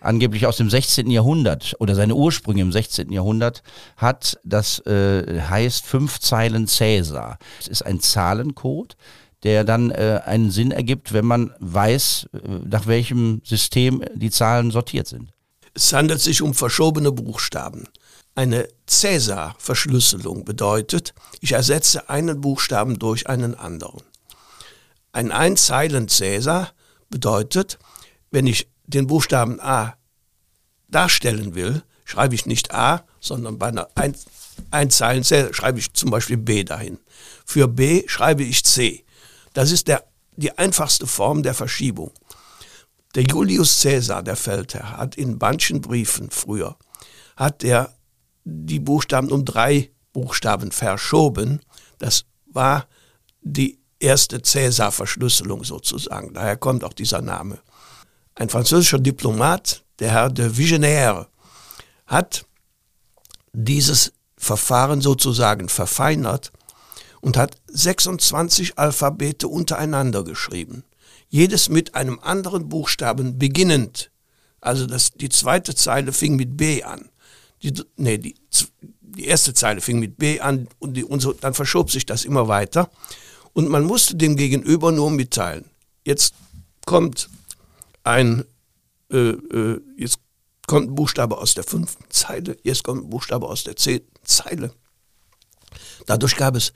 [0.00, 1.10] angeblich aus dem 16.
[1.10, 3.12] Jahrhundert oder seine Ursprünge im 16.
[3.12, 3.62] Jahrhundert
[3.96, 4.38] hat.
[4.44, 7.38] Das äh, heißt fünf Zeilen Cäsar.
[7.60, 8.96] Es ist ein Zahlencode,
[9.44, 14.70] der dann äh, einen Sinn ergibt, wenn man weiß, äh, nach welchem System die Zahlen
[14.70, 15.30] sortiert sind.
[15.74, 17.84] Es handelt sich um verschobene Buchstaben.
[18.34, 24.02] Eine Cäsar-Verschlüsselung bedeutet, ich ersetze einen Buchstaben durch einen anderen.
[25.12, 26.72] Ein Einzeilen-Cäsar
[27.10, 27.78] bedeutet,
[28.30, 29.94] wenn ich den Buchstaben A
[30.88, 34.14] darstellen will, schreibe ich nicht A, sondern bei einer ein
[34.70, 36.98] Einzeilen schreibe ich zum Beispiel B dahin.
[37.44, 39.04] Für B schreibe ich C.
[39.58, 40.04] Das ist der,
[40.36, 42.12] die einfachste Form der Verschiebung.
[43.16, 46.76] Der Julius Caesar, der Feldherr, hat in manchen Briefen früher,
[47.36, 47.92] hat er
[48.44, 51.60] die Buchstaben um drei Buchstaben verschoben.
[51.98, 52.86] Das war
[53.40, 56.34] die erste Caesar-Verschlüsselung sozusagen.
[56.34, 57.58] Daher kommt auch dieser Name.
[58.36, 61.26] Ein französischer Diplomat, der Herr de Vigenère,
[62.06, 62.46] hat
[63.52, 66.52] dieses Verfahren sozusagen verfeinert
[67.20, 70.84] und hat 26 Alphabete untereinander geschrieben
[71.28, 74.10] jedes mit einem anderen Buchstaben beginnend.
[74.60, 77.08] Also das, die zweite Zeile fing mit B an.
[77.62, 78.34] Die, nee, die,
[79.00, 82.24] die erste Zeile fing mit B an und, die, und so, dann verschob sich das
[82.24, 82.90] immer weiter.
[83.52, 85.64] Und man musste dem Gegenüber nur mitteilen.
[86.04, 86.34] Jetzt
[86.86, 87.28] kommt
[88.04, 88.44] ein,
[89.10, 90.20] äh, äh, jetzt
[90.66, 94.72] kommt ein Buchstabe aus der fünften Zeile, jetzt kommt ein Buchstabe aus der zehnten Zeile.
[96.06, 96.72] Dadurch gab es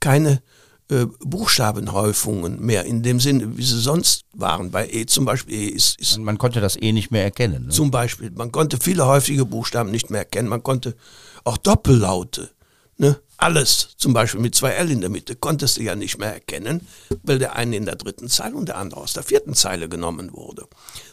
[0.00, 0.42] keine
[0.90, 4.70] äh, Buchstabenhäufungen mehr in dem Sinne, wie sie sonst waren.
[4.70, 7.66] Bei E zum Beispiel E ist, ist man konnte das E nicht mehr erkennen.
[7.66, 7.70] Ne?
[7.70, 10.48] Zum Beispiel, man konnte viele häufige Buchstaben nicht mehr erkennen.
[10.48, 10.96] Man konnte
[11.44, 12.50] auch Doppellaute,
[12.96, 13.20] ne?
[13.36, 16.86] alles, zum Beispiel mit zwei L in der Mitte, konntest du ja nicht mehr erkennen,
[17.22, 20.32] weil der eine in der dritten Zeile und der andere aus der vierten Zeile genommen
[20.32, 20.66] wurde.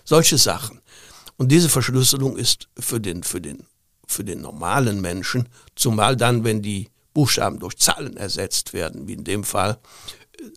[0.03, 0.81] Solche Sachen.
[1.37, 3.67] Und diese Verschlüsselung ist für den, für den,
[4.07, 9.23] für den normalen Menschen, zumal dann, wenn die Buchstaben durch Zahlen ersetzt werden, wie in
[9.23, 9.79] dem Fall,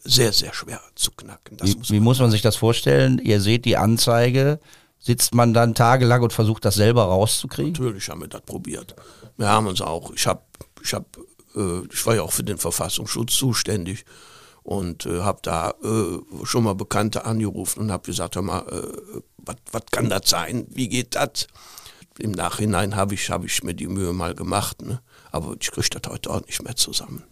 [0.04, 1.56] sehr, sehr schwer zu knacken.
[1.62, 3.18] Wie muss, wie, muss man sich das vorstellen?
[3.18, 4.60] Ihr seht die Anzeige,
[4.98, 7.72] sitzt man dann tagelang und versucht das selber rauszukriegen?
[7.72, 8.94] Natürlich haben wir das probiert.
[9.38, 10.42] Wir haben uns auch, ich habe,
[10.84, 11.06] ich habe,
[11.56, 14.04] äh, ich war ja auch für den Verfassungsschutz zuständig
[14.62, 19.54] und äh, habe da äh, schon mal Bekannte angerufen und habe gesagt, hör mal, äh,
[19.72, 20.66] was kann das sein?
[20.68, 21.46] Wie geht das?
[22.18, 25.00] Im Nachhinein habe ich, hab ich mir die Mühe mal gemacht, ne?
[25.30, 27.24] Aber ich kriege das heute auch nicht mehr zusammen.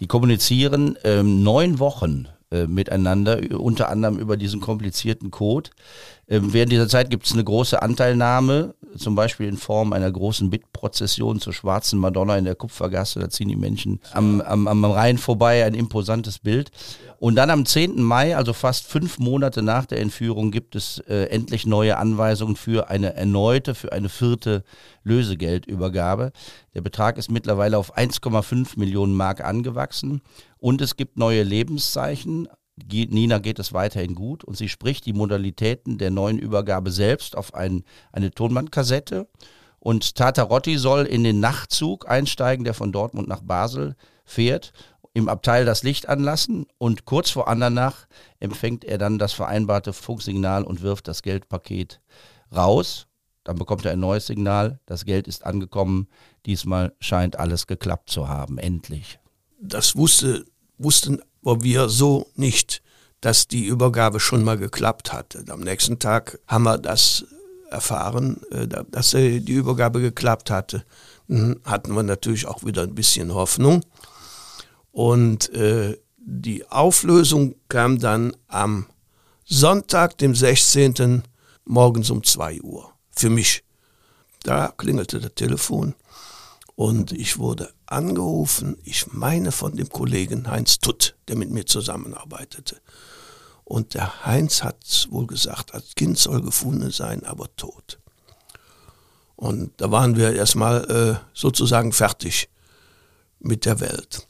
[0.00, 5.70] Die kommunizieren ähm, neun Wochen äh, miteinander, unter anderem über diesen komplizierten Code.
[6.28, 10.50] Ähm, während dieser Zeit gibt es eine große Anteilnahme, zum Beispiel in Form einer großen
[10.50, 13.20] Bittprozession zur schwarzen Madonna in der Kupfergasse.
[13.20, 16.70] Da ziehen die Menschen am, am, am Rhein vorbei, ein imposantes Bild.
[17.18, 18.02] Und dann am 10.
[18.02, 22.90] Mai, also fast fünf Monate nach der Entführung, gibt es äh, endlich neue Anweisungen für
[22.90, 24.62] eine erneute, für eine vierte
[25.04, 26.32] Lösegeldübergabe.
[26.74, 30.22] Der Betrag ist mittlerweile auf 1,5 Millionen Mark angewachsen.
[30.58, 32.48] Und es gibt neue Lebenszeichen.
[32.76, 37.54] Nina geht es weiterhin gut und sie spricht die Modalitäten der neuen Übergabe selbst auf
[37.54, 39.28] ein, eine Tonbandkassette.
[39.78, 44.72] Und Tata Rotti soll in den Nachtzug einsteigen, der von Dortmund nach Basel fährt,
[45.12, 48.08] im Abteil das Licht anlassen und kurz vor Andernach
[48.40, 52.00] empfängt er dann das vereinbarte Funksignal und wirft das Geldpaket
[52.54, 53.06] raus.
[53.44, 56.08] Dann bekommt er ein neues Signal, das Geld ist angekommen.
[56.46, 59.20] Diesmal scheint alles geklappt zu haben, endlich.
[59.60, 60.46] Das wusste,
[60.78, 62.82] wussten wir so nicht,
[63.20, 65.44] dass die Übergabe schon mal geklappt hatte.
[65.48, 67.24] Am nächsten Tag haben wir das
[67.70, 70.84] erfahren, äh, dass die Übergabe geklappt hatte.
[71.28, 73.84] Dann hatten wir natürlich auch wieder ein bisschen Hoffnung.
[74.92, 78.86] Und äh, die Auflösung kam dann am
[79.44, 81.22] Sonntag, dem 16.
[81.64, 82.90] morgens um 2 Uhr.
[83.10, 83.64] Für mich.
[84.42, 85.94] Da klingelte das Telefon
[86.76, 92.80] und ich wurde angerufen, ich meine von dem Kollegen Heinz Tutt, der mit mir zusammenarbeitete.
[93.64, 97.98] Und der Heinz hat wohl gesagt, das Kind soll gefunden sein, aber tot.
[99.36, 102.48] Und da waren wir erstmal äh, sozusagen fertig
[103.38, 104.28] mit der Welt.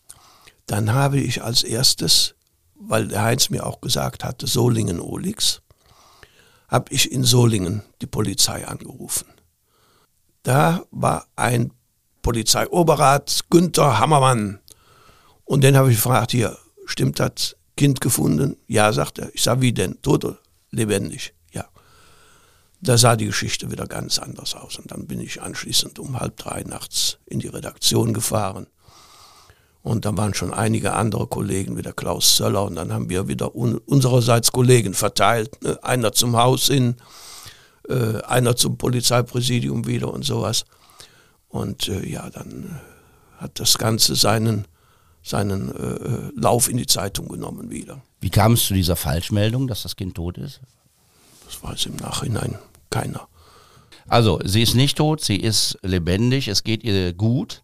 [0.66, 2.34] Dann habe ich als erstes,
[2.74, 5.62] weil der Heinz mir auch gesagt hatte, Solingen-Olix,
[6.68, 9.26] habe ich in Solingen die Polizei angerufen.
[10.42, 11.72] Da war ein
[12.24, 14.58] Polizeioberrat Günther Hammermann.
[15.44, 16.56] Und den habe ich gefragt, hier,
[16.86, 18.56] stimmt das Kind gefunden?
[18.66, 19.32] Ja, sagt er.
[19.34, 20.00] Ich sage, wie denn?
[20.02, 20.38] Tot oder
[20.70, 21.34] lebendig?
[21.52, 21.66] Ja.
[22.80, 24.78] Da sah die Geschichte wieder ganz anders aus.
[24.78, 28.66] Und dann bin ich anschließend um halb drei nachts in die Redaktion gefahren.
[29.82, 32.64] Und dann waren schon einige andere Kollegen, wie der Klaus Söller.
[32.64, 35.62] Und dann haben wir wieder un unsererseits Kollegen verteilt.
[35.62, 35.78] Ne?
[35.84, 36.96] Einer zum Haus hin,
[37.90, 40.64] äh, einer zum Polizeipräsidium wieder und sowas.
[41.54, 44.66] Und äh, ja, dann äh, hat das Ganze seinen,
[45.22, 48.02] seinen äh, äh, Lauf in die Zeitung genommen wieder.
[48.20, 50.60] Wie kam es zu dieser Falschmeldung, dass das Kind tot ist?
[51.46, 52.58] Das weiß im Nachhinein
[52.90, 53.28] keiner.
[54.08, 57.62] Also, sie ist nicht tot, sie ist lebendig, es geht ihr gut.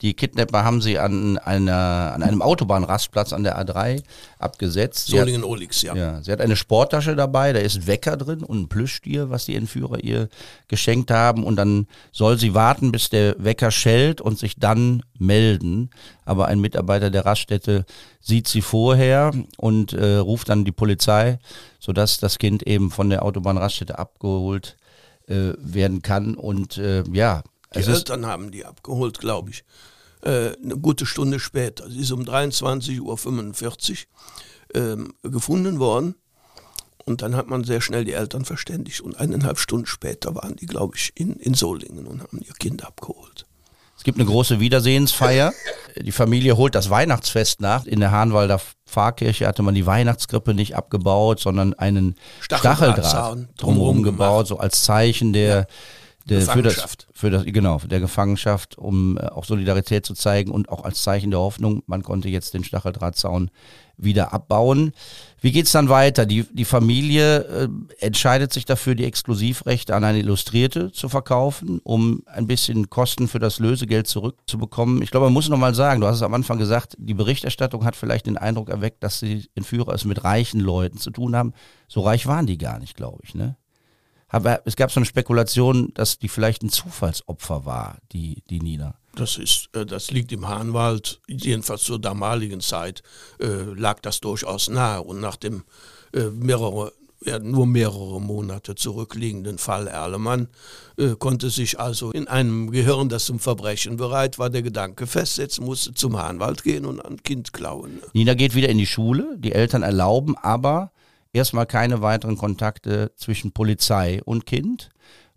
[0.00, 4.00] Die Kidnapper haben sie an, einer, an einem Autobahnrastplatz an der A3
[4.38, 5.08] abgesetzt.
[5.08, 5.96] Solingen-Olix, ja.
[5.96, 6.22] ja.
[6.22, 9.56] Sie hat eine Sporttasche dabei, da ist ein Wecker drin und ein Plüschtier, was die
[9.56, 10.28] Entführer ihr
[10.68, 11.42] geschenkt haben.
[11.42, 15.90] Und dann soll sie warten, bis der Wecker schellt und sich dann melden.
[16.24, 17.84] Aber ein Mitarbeiter der Raststätte
[18.20, 21.40] sieht sie vorher und äh, ruft dann die Polizei,
[21.80, 24.76] sodass das Kind eben von der Autobahnraststätte abgeholt
[25.26, 26.36] äh, werden kann.
[26.36, 27.42] Und äh, ja,
[27.74, 29.64] die es Eltern haben die abgeholt, glaube ich.
[30.22, 31.88] Äh, eine gute Stunde später.
[31.88, 33.96] Sie ist um 23.45 Uhr
[34.74, 36.14] ähm, gefunden worden.
[37.04, 39.00] Und dann hat man sehr schnell die Eltern verständigt.
[39.00, 42.84] Und eineinhalb Stunden später waren die, glaube ich, in, in Solingen und haben ihr Kind
[42.84, 43.46] abgeholt.
[43.96, 45.52] Es gibt eine große Wiedersehensfeier.
[45.96, 47.86] Die Familie holt das Weihnachtsfest nach.
[47.86, 54.46] In der Hahnwalder Pfarrkirche hatte man die Weihnachtskrippe nicht abgebaut, sondern einen Stacheldraht drumherum gebaut,
[54.46, 55.66] so als Zeichen der, ja
[56.28, 60.68] der, für das, für das, genau, der Gefangenschaft, um äh, auch Solidarität zu zeigen und
[60.68, 63.50] auch als Zeichen der Hoffnung, man konnte jetzt den Stacheldrahtzaun
[63.96, 64.92] wieder abbauen.
[65.40, 66.26] Wie geht's dann weiter?
[66.26, 72.22] Die, die Familie äh, entscheidet sich dafür, die Exklusivrechte an eine Illustrierte zu verkaufen, um
[72.26, 75.02] ein bisschen Kosten für das Lösegeld zurückzubekommen.
[75.02, 77.96] Ich glaube, man muss nochmal sagen, du hast es am Anfang gesagt, die Berichterstattung hat
[77.96, 81.52] vielleicht den Eindruck erweckt, dass die Entführer es mit reichen Leuten zu tun haben.
[81.88, 83.56] So reich waren die gar nicht, glaube ich, ne?
[84.28, 88.94] Aber es gab so eine Spekulation, dass die vielleicht ein Zufallsopfer war, die, die Nina.
[89.14, 93.02] Das ist, äh, das liegt im Hahnwald, jedenfalls zur damaligen Zeit
[93.40, 95.02] äh, lag das durchaus nahe.
[95.02, 95.64] Und nach dem
[96.14, 96.92] äh, mehrere,
[97.42, 100.46] nur mehrere Monate zurückliegenden Fall Erlemann
[101.18, 105.92] konnte sich also in einem Gehirn, das zum Verbrechen bereit war, der Gedanke festsetzen, musste
[105.94, 108.00] zum Hahnwald gehen und ein Kind klauen.
[108.12, 110.92] Nina geht wieder in die Schule, die Eltern erlauben aber
[111.38, 114.90] erstmal keine weiteren Kontakte zwischen Polizei und Kind,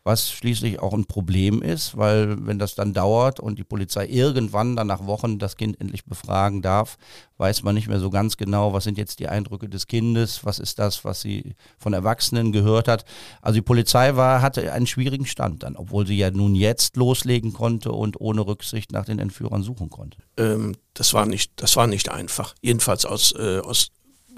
[0.03, 4.75] was schließlich auch ein Problem ist, weil wenn das dann dauert und die Polizei irgendwann
[4.75, 6.97] dann nach Wochen das Kind endlich befragen darf,
[7.37, 10.57] weiß man nicht mehr so ganz genau, was sind jetzt die Eindrücke des Kindes, was
[10.57, 13.05] ist das, was sie von Erwachsenen gehört hat.
[13.41, 17.53] Also die Polizei war, hatte einen schwierigen Stand dann, obwohl sie ja nun jetzt loslegen
[17.53, 20.17] konnte und ohne Rücksicht nach den Entführern suchen konnte.
[20.37, 23.91] Ähm, das, war nicht, das war nicht einfach, jedenfalls aus, äh, aus,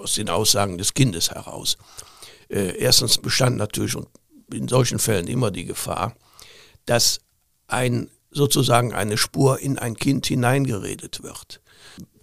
[0.04, 1.78] aus den Aussagen des Kindes heraus.
[2.50, 4.08] Äh, erstens bestand natürlich und
[4.54, 6.16] in solchen Fällen immer die Gefahr,
[6.86, 7.22] dass
[7.68, 11.62] ein sozusagen eine Spur in ein Kind hineingeredet wird.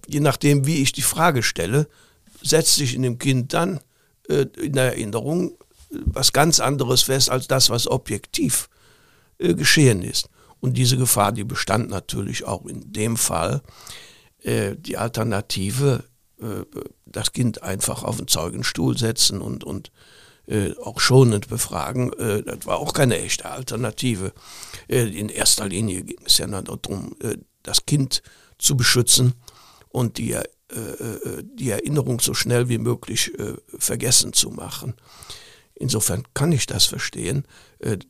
[0.06, 1.88] Je nachdem, wie ich die Frage stelle,
[2.42, 3.80] setzt sich in dem Kind dann
[4.28, 5.56] äh, in der Erinnerung
[5.90, 8.68] was ganz anderes fest als das, was objektiv
[9.38, 10.28] äh, geschehen ist.
[10.60, 13.62] Und diese Gefahr, die bestand natürlich auch in dem Fall.
[14.42, 16.04] Äh, die Alternative,
[16.40, 16.64] äh,
[17.06, 19.90] das Kind einfach auf den Zeugenstuhl setzen und, und
[20.50, 24.32] äh, auch schonend befragen, äh, das war auch keine echte Alternative.
[24.88, 28.22] Äh, in erster Linie ging es ja darum, äh, das Kind
[28.58, 29.34] zu beschützen
[29.88, 30.36] und die,
[31.42, 33.32] die Erinnerung so schnell wie möglich
[33.78, 34.94] vergessen zu machen.
[35.74, 37.44] Insofern kann ich das verstehen.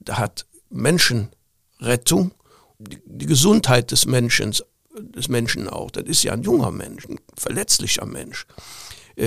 [0.00, 2.34] da hat Menschenrettung,
[2.78, 4.54] die Gesundheit des Menschen,
[4.98, 8.46] des Menschen auch, das ist ja ein junger Mensch, ein verletzlicher Mensch,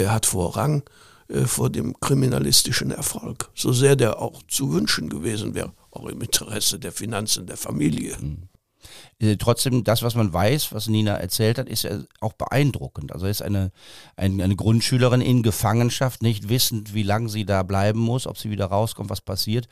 [0.07, 0.83] hat Vorrang
[1.29, 3.49] äh, vor dem kriminalistischen Erfolg.
[3.55, 8.17] So sehr der auch zu wünschen gewesen wäre, auch im Interesse der Finanzen der Familie.
[8.19, 8.49] Mhm.
[9.19, 13.13] Äh, trotzdem, das, was man weiß, was Nina erzählt hat, ist ja auch beeindruckend.
[13.13, 13.71] Also ist eine,
[14.17, 18.49] eine, eine Grundschülerin in Gefangenschaft, nicht wissend, wie lange sie da bleiben muss, ob sie
[18.49, 19.67] wieder rauskommt, was passiert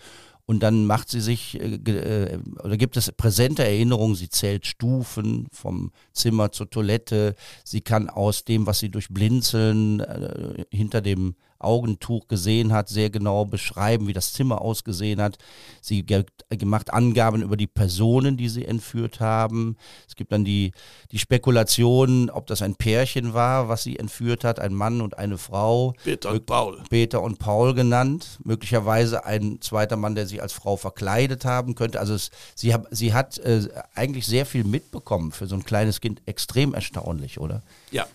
[0.45, 5.47] und dann macht sie sich, äh, äh, oder gibt es präsente Erinnerungen, sie zählt Stufen
[5.51, 11.35] vom Zimmer zur Toilette, sie kann aus dem, was sie durch Blinzeln äh, hinter dem
[11.61, 15.37] Augentuch gesehen hat, sehr genau beschreiben, wie das Zimmer ausgesehen hat.
[15.81, 19.77] Sie gemacht Angaben über die Personen, die sie entführt haben.
[20.07, 20.71] Es gibt dann die,
[21.11, 25.37] die Spekulation, ob das ein Pärchen war, was sie entführt hat, ein Mann und eine
[25.37, 25.93] Frau.
[26.03, 26.81] Peter und Paul.
[26.89, 28.39] Peter und Paul genannt.
[28.43, 31.99] Möglicherweise ein zweiter Mann, der sich als Frau verkleidet haben könnte.
[31.99, 36.01] Also es, sie, hab, sie hat äh, eigentlich sehr viel mitbekommen für so ein kleines
[36.01, 36.21] Kind.
[36.25, 37.61] Extrem erstaunlich, oder?
[37.91, 38.05] Ja,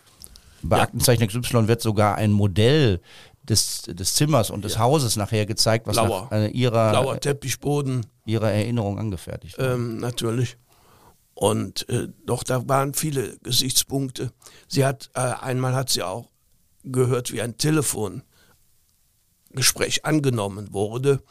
[0.62, 0.82] bei ja.
[0.84, 3.00] Aktenzeichen XY wird sogar ein Modell
[3.48, 4.80] des, des Zimmers und des ja.
[4.80, 6.28] Hauses nachher gezeigt, was Blauer.
[6.30, 8.06] nach äh, ihrer, Blauer Teppichboden.
[8.24, 9.72] ihrer Erinnerung angefertigt wurde.
[9.72, 10.56] Ähm, natürlich.
[11.34, 14.32] Und äh, doch, da waren viele Gesichtspunkte.
[14.68, 16.30] Sie hat, äh, einmal hat sie auch
[16.82, 18.24] gehört, wie ein Telefongespräch
[20.04, 21.22] angenommen wurde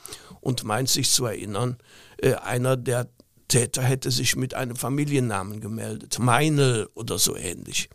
[0.41, 1.77] und meint sich zu erinnern,
[2.17, 3.09] äh, einer der
[3.47, 7.89] Täter hätte sich mit einem Familiennamen gemeldet, Meinl oder so ähnlich.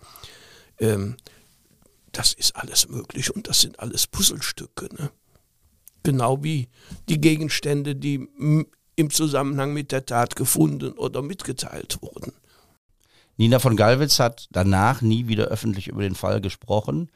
[0.79, 1.17] Ähm,
[2.13, 4.89] das ist alles möglich und das sind alles Puzzlestücke.
[4.99, 5.11] Ne?
[6.03, 6.69] Genau wie
[7.09, 8.29] die Gegenstände, die
[8.97, 12.33] im Zusammenhang mit der Tat gefunden oder mitgeteilt wurden.
[13.37, 17.11] Nina von Gallwitz hat danach nie wieder öffentlich über den Fall gesprochen.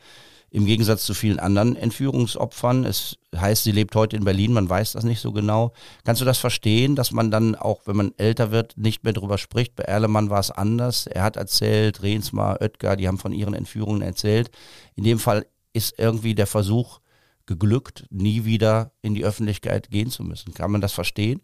[0.50, 2.84] Im Gegensatz zu vielen anderen Entführungsopfern.
[2.84, 5.72] Es heißt, sie lebt heute in Berlin, man weiß das nicht so genau.
[6.04, 9.38] Kannst du das verstehen, dass man dann auch, wenn man älter wird, nicht mehr darüber
[9.38, 9.74] spricht?
[9.74, 11.06] Bei Erlemann war es anders.
[11.06, 14.50] Er hat erzählt, Rehnsmar, Oetker, die haben von ihren Entführungen erzählt.
[14.94, 17.00] In dem Fall ist irgendwie der Versuch
[17.46, 20.54] geglückt, nie wieder in die Öffentlichkeit gehen zu müssen.
[20.54, 21.42] Kann man das verstehen?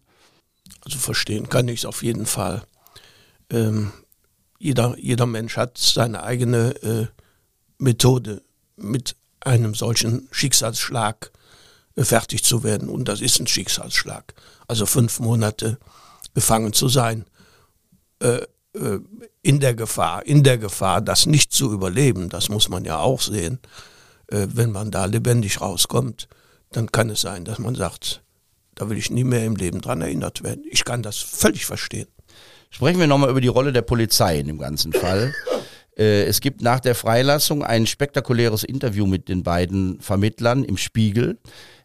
[0.83, 2.63] Also verstehen kann ich es auf jeden Fall.
[3.49, 3.91] Ähm,
[4.57, 7.07] jeder, jeder Mensch hat seine eigene äh,
[7.77, 8.43] Methode,
[8.75, 11.31] mit einem solchen Schicksalsschlag
[11.95, 12.89] äh, fertig zu werden.
[12.89, 14.33] Und das ist ein Schicksalsschlag.
[14.67, 15.77] Also fünf Monate
[16.33, 17.25] gefangen zu sein,
[18.19, 18.41] äh,
[18.73, 18.99] äh,
[19.41, 23.21] in der Gefahr, in der Gefahr, das nicht zu überleben, das muss man ja auch
[23.21, 23.59] sehen.
[24.27, 26.27] Äh, wenn man da lebendig rauskommt,
[26.71, 28.23] dann kann es sein, dass man sagt,
[28.75, 30.63] da will ich nie mehr im Leben dran erinnert werden.
[30.69, 32.07] Ich kann das völlig verstehen.
[32.69, 35.33] Sprechen wir nochmal über die Rolle der Polizei in dem ganzen Fall.
[35.97, 41.37] Äh, es gibt nach der Freilassung ein spektakuläres Interview mit den beiden Vermittlern im Spiegel.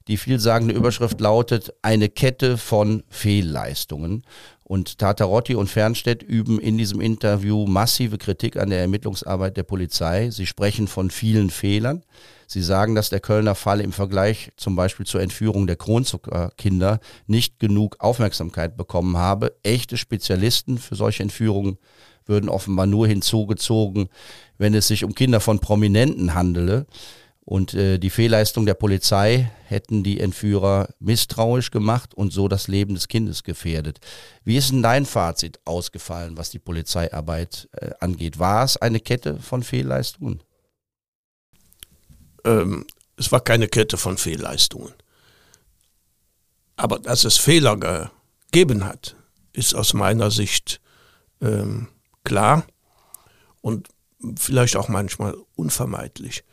[0.09, 4.23] Die vielsagende Überschrift lautet Eine Kette von Fehlleistungen.
[4.63, 10.31] Und Tatarotti und Fernstedt üben in diesem Interview massive Kritik an der Ermittlungsarbeit der Polizei.
[10.31, 12.05] Sie sprechen von vielen Fehlern.
[12.49, 17.59] Sie sagen, dass der Kölner Fall im Vergleich zum Beispiel zur Entführung der Kronzuckerkinder nicht
[17.59, 19.57] genug Aufmerksamkeit bekommen habe.
[19.63, 21.79] Echte Spezialisten für solche Entführungen
[22.27, 24.09] würden offenbar nur hinzugezogen,
[24.59, 26.87] wenn es sich um Kinder von Prominenten handele.
[27.47, 32.95] Und äh, die Fehlleistung der Polizei hätten die Entführer misstrauisch gemacht und so das Leben
[32.95, 34.01] des Kindes gefährdet.
[34.43, 38.41] Wie ist denn dein Fazit ausgefallen, was die Polizeiarbeit äh, angeht?
[38.41, 40.43] War es eine Kette von Fehlleistungen?
[42.45, 42.85] Ähm,
[43.17, 44.95] es war keine Kette von Fehlleistungen.
[46.77, 48.07] Aber dass es Fehler ge
[48.53, 49.17] geben hat,
[49.53, 50.81] ist aus meiner Sicht
[51.41, 51.89] ähm,
[52.27, 52.65] klar
[53.63, 53.89] und
[54.37, 56.45] vielleicht auch manchmal unvermeidlich.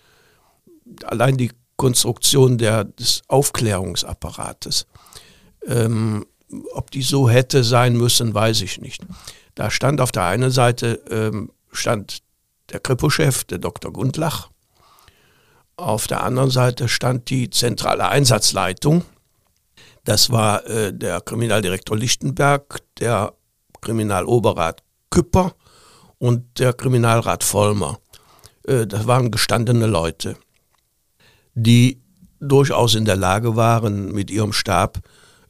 [1.03, 4.87] Allein die Konstruktion der, des Aufklärungsapparates,
[5.65, 6.25] ähm,
[6.73, 9.01] ob die so hätte sein müssen, weiß ich nicht.
[9.55, 12.19] Da stand auf der einen Seite ähm, stand
[12.69, 13.91] der Kripo-Chef, der Dr.
[13.91, 14.49] Gundlach.
[15.75, 19.03] Auf der anderen Seite stand die zentrale Einsatzleitung.
[20.03, 23.33] Das war äh, der Kriminaldirektor Lichtenberg, der
[23.81, 25.53] Kriminaloberrat Küpper
[26.23, 27.99] und der Kriminalrat Vollmer.
[28.65, 30.37] Äh, das waren gestandene Leute,
[31.53, 32.01] die
[32.39, 34.99] durchaus in der Lage waren, mit ihrem Stab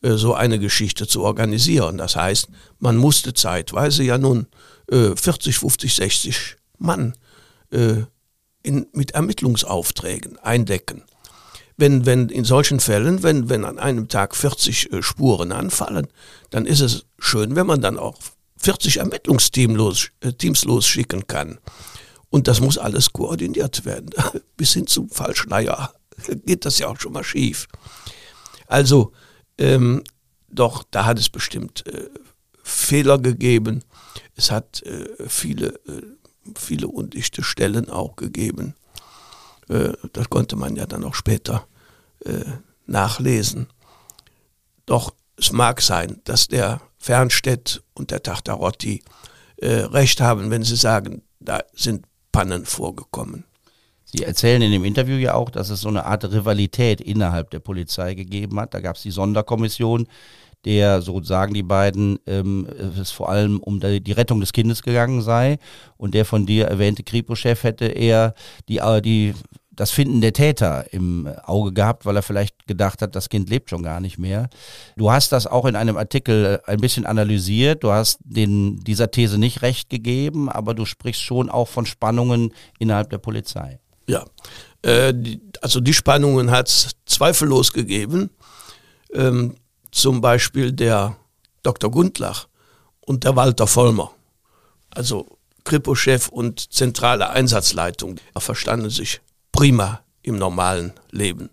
[0.01, 1.99] äh, so eine Geschichte zu organisieren.
[1.99, 2.47] Das heißt,
[2.79, 4.47] man musste zeitweise ja nun
[4.89, 7.13] 40, 50, 60 Mann
[7.71, 8.03] äh,
[8.63, 11.03] in, mit Ermittlungsaufträgen eindecken.
[11.77, 16.07] Wenn, wenn in solchen Fällen, wenn, wenn an einem Tag 40 äh, Spuren anfallen,
[16.49, 18.15] dann ist es schön, wenn man dann auch
[18.63, 21.59] 40 Ermittlungsteams äh, losschicken kann.
[22.29, 24.09] Und das muss alles koordiniert werden.
[24.57, 25.93] Bis hin zum Fallschneier
[26.45, 27.67] geht das ja auch schon mal schief.
[28.67, 29.11] Also,
[29.57, 30.03] ähm,
[30.49, 32.09] doch, da hat es bestimmt äh,
[32.63, 33.83] Fehler gegeben.
[34.35, 36.01] Es hat äh, viele äh,
[36.55, 38.75] viele undichte Stellen auch gegeben.
[39.69, 41.67] Äh, das konnte man ja dann auch später
[42.25, 42.43] äh,
[42.85, 43.67] nachlesen.
[44.85, 49.03] Doch es mag sein, dass der Fernstedt und der Tachtarotti
[49.57, 53.43] äh, recht haben, wenn sie sagen, da sind Pannen vorgekommen.
[54.05, 57.59] Sie erzählen in dem Interview ja auch, dass es so eine Art Rivalität innerhalb der
[57.59, 58.73] Polizei gegeben hat.
[58.73, 60.07] Da gab es die Sonderkommission,
[60.63, 65.21] der, so sagen die beiden, ähm, es vor allem um die Rettung des Kindes gegangen
[65.21, 65.57] sei.
[65.97, 68.33] Und der von dir erwähnte Kripo-Chef hätte eher
[68.69, 69.33] die, äh, die,
[69.75, 73.69] das Finden der Täter im Auge gehabt, weil er vielleicht gedacht hat, das Kind lebt
[73.69, 74.49] schon gar nicht mehr.
[74.97, 77.83] Du hast das auch in einem Artikel ein bisschen analysiert.
[77.83, 82.53] Du hast den, dieser These nicht recht gegeben, aber du sprichst schon auch von Spannungen
[82.77, 83.79] innerhalb der Polizei.
[84.07, 84.25] Ja,
[84.83, 88.29] äh, die, also die Spannungen hat es zweifellos gegeben.
[89.13, 89.55] Ähm,
[89.91, 91.15] zum Beispiel der
[91.63, 91.89] Dr.
[91.89, 92.47] Gundlach
[92.99, 94.11] und der Walter Vollmer,
[94.89, 99.21] also Kripo-Chef und zentrale Einsatzleitung, verstanden sich
[99.53, 101.49] prima im normalen Leben.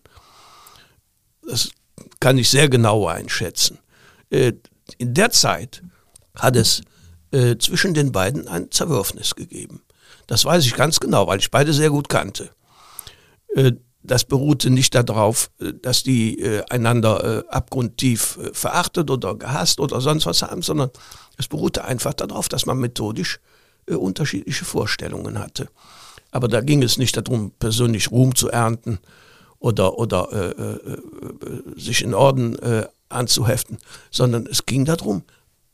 [1.47, 1.71] Das
[2.19, 3.79] kann ich sehr genau einschätzen.
[4.31, 4.55] Äh,
[4.99, 5.83] in der Zeit
[6.35, 6.83] hat es
[7.31, 9.83] äh, zwischen den beiden ein Zerwürfnis gegeben.
[10.27, 12.51] Das weiß ich ganz genau, weil ich beide sehr gut kannte.
[13.55, 13.73] Äh,
[14.03, 15.51] das beruhte nicht darauf,
[15.83, 20.89] dass die einander abgrundtief verachtet oder gehasst oder sonst was haben, sondern
[21.37, 23.41] es beruhte einfach darauf, dass man methodisch
[23.87, 25.69] unterschiedliche Vorstellungen hatte.
[26.31, 28.99] Aber da ging es nicht darum, persönlich Ruhm zu ernten
[29.59, 31.01] oder, oder äh, äh,
[31.77, 32.57] sich in Orden
[33.09, 33.79] anzuheften,
[34.11, 35.25] sondern es ging darum,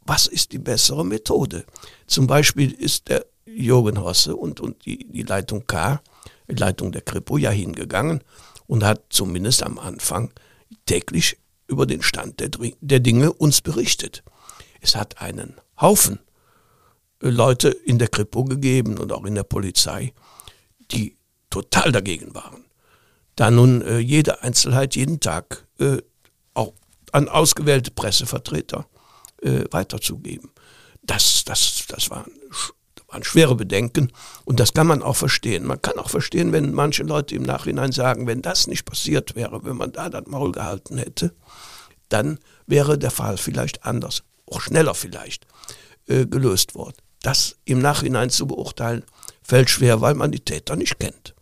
[0.07, 1.65] was ist die bessere Methode.
[2.07, 6.01] Zum Beispiel ist der Jürgen Hosse und, und die, die Leitung K
[6.49, 8.23] Leitung der Kripo ja hingegangen
[8.67, 10.33] und hat zumindest am Anfang
[10.87, 12.51] täglich über den Stand der,
[12.81, 14.23] der Dinge uns berichtet.
[14.81, 16.21] Es hat einen Haufen
[17.23, 20.13] äh, Leute in der Kripo gegeben und auch in der Polizei,
[20.91, 21.17] die
[21.51, 22.65] total dagegen waren.
[23.35, 25.99] Da nun äh, jede Einzelheit jeden Tag äh,
[26.55, 26.73] auch
[27.13, 28.87] an ausgewählte Pressevertreter
[29.43, 30.51] äh, weiterzugeben.
[31.03, 32.27] Das, das, das war
[33.09, 34.13] waren schwere Bedenken
[34.45, 35.65] und das kann man auch verstehen.
[35.65, 39.65] Man kann auch verstehen, wenn manche Leute im Nachhinein sagen, wenn das nicht passiert wäre,
[39.65, 41.35] wenn man da das Maul gehalten hätte,
[42.09, 45.47] dann wäre der Fall vielleicht anders, auch schneller vielleicht
[46.07, 46.97] äh, gelöst worden.
[47.23, 49.05] Das im Nachhinein zu beurteilen,
[49.47, 51.35] fällt schwer, weil man die Täter nicht kennt.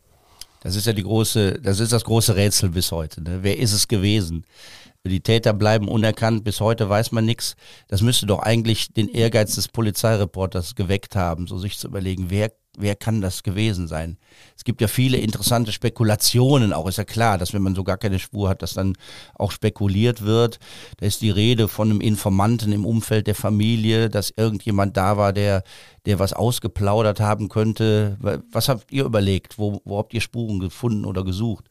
[0.61, 3.23] Das ist ja die große, das ist das große Rätsel bis heute.
[3.23, 3.39] Ne?
[3.43, 4.45] Wer ist es gewesen?
[5.07, 7.57] Die Täter bleiben unerkannt, bis heute weiß man nichts.
[7.89, 12.51] Das müsste doch eigentlich den Ehrgeiz des Polizeireporters geweckt haben, so sich zu überlegen, wer,
[12.77, 14.17] wer kann das gewesen sein.
[14.57, 17.97] Es gibt ja viele interessante Spekulationen, auch ist ja klar, dass wenn man so gar
[17.97, 18.97] keine Spur hat, dass dann
[19.35, 20.59] auch spekuliert wird.
[20.99, 25.33] Da ist die Rede von einem Informanten im Umfeld der Familie, dass irgendjemand da war,
[25.33, 25.63] der,
[26.07, 28.17] der was ausgeplaudert haben könnte.
[28.51, 29.59] Was habt ihr überlegt?
[29.59, 31.65] Wo, wo habt ihr Spuren gefunden oder gesucht?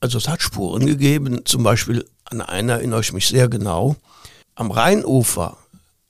[0.00, 3.96] Also es hat Spuren gegeben, zum Beispiel an einer erinnere ich mich sehr genau,
[4.54, 5.58] am Rheinufer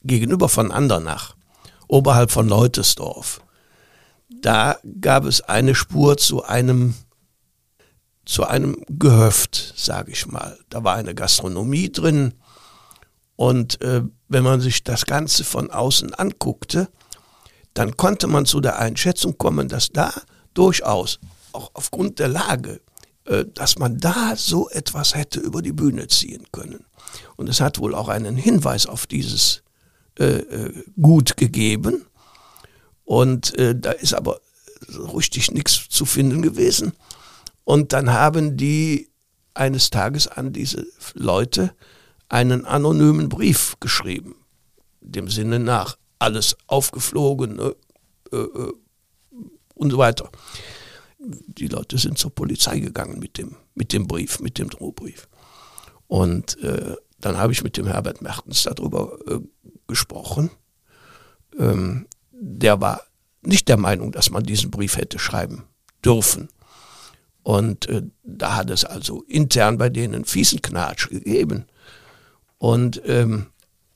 [0.04, 1.34] gegenüber von Andernach,
[1.88, 3.40] oberhalb von Leutesdorf.
[4.40, 6.94] Da gab es eine Spur zu einem
[8.24, 10.56] zu einem Gehöft, sage ich mal.
[10.68, 12.34] Da war eine Gastronomie drin
[13.34, 16.88] und äh, wenn man sich das Ganze von außen anguckte,
[17.74, 20.12] dann konnte man zu der Einschätzung kommen, dass da
[20.54, 21.18] durchaus
[21.52, 22.80] auch aufgrund der Lage
[23.30, 26.84] äh, dass man da so etwas hätte über die Bühne ziehen können.
[27.36, 29.62] Und es hat wohl auch einen Hinweis auf dieses
[30.18, 32.06] äh, äh Gut gegeben.
[33.10, 34.40] Und äh, da ist aber
[35.12, 36.92] richtig nichts zu finden gewesen.
[37.64, 39.10] Und dann haben die
[39.52, 41.74] eines Tages an diese Leute
[42.28, 44.36] einen anonymen Brief geschrieben.
[45.00, 47.74] Dem Sinne nach, alles aufgeflogen ne,
[48.30, 48.72] äh, äh,
[49.74, 50.30] und so weiter.
[51.18, 55.26] Die Leute sind zur Polizei gegangen mit dem, mit dem Brief, mit dem Drohbrief.
[56.06, 59.40] Und äh, dann habe ich mit dem Herbert Mertens darüber äh,
[59.88, 60.52] gesprochen.
[61.58, 62.06] Ähm,
[62.40, 63.02] der war
[63.42, 65.64] nicht der Meinung, dass man diesen Brief hätte schreiben
[66.04, 66.48] dürfen.
[67.42, 71.66] Und äh, da hat es also intern bei denen fiesen Knatsch gegeben.
[72.58, 73.46] Und ähm,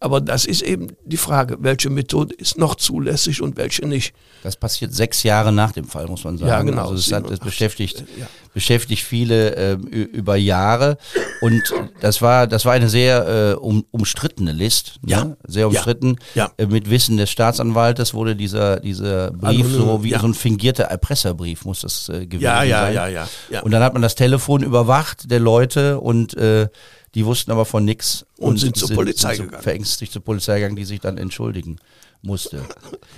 [0.04, 4.12] aber das ist eben die Frage, welche Methode ist noch zulässig und welche nicht.
[4.42, 6.50] Das passiert sechs Jahre nach dem Fall, muss man sagen.
[6.50, 6.90] Ja, genau.
[6.90, 8.26] Also das, hat, das beschäftigt, ja.
[8.52, 10.98] beschäftigt viele äh, über Jahre.
[11.40, 11.62] Und
[12.02, 14.98] das war, das war eine sehr äh, um, umstrittene List.
[15.00, 15.10] Ne?
[15.10, 15.36] Ja.
[15.46, 16.16] Sehr umstritten.
[16.34, 16.50] Ja.
[16.58, 20.20] Äh, mit Wissen des Staatsanwaltes wurde dieser, dieser Brief also, so wie ja.
[20.20, 22.94] so ein fingierter Erpresserbrief, muss das äh, gewesen ja, ja, sein.
[22.94, 23.62] Ja, ja, ja.
[23.62, 26.68] Und dann hat man das Telefon überwacht der Leute und äh,
[27.14, 29.62] die wussten aber von nichts und, und, sind zur sind, Polizei sind gegangen.
[29.62, 31.78] Verängstigt zur Polizei gegangen, die sich dann entschuldigen
[32.22, 32.62] musste.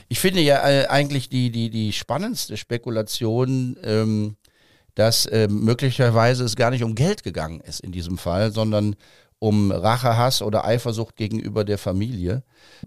[0.09, 4.37] Ich finde ja äh, eigentlich die, die, die spannendste Spekulation, ähm,
[4.95, 8.95] dass äh, möglicherweise es gar nicht um Geld gegangen ist in diesem Fall, sondern
[9.39, 12.43] um Rachehass oder Eifersucht gegenüber der Familie.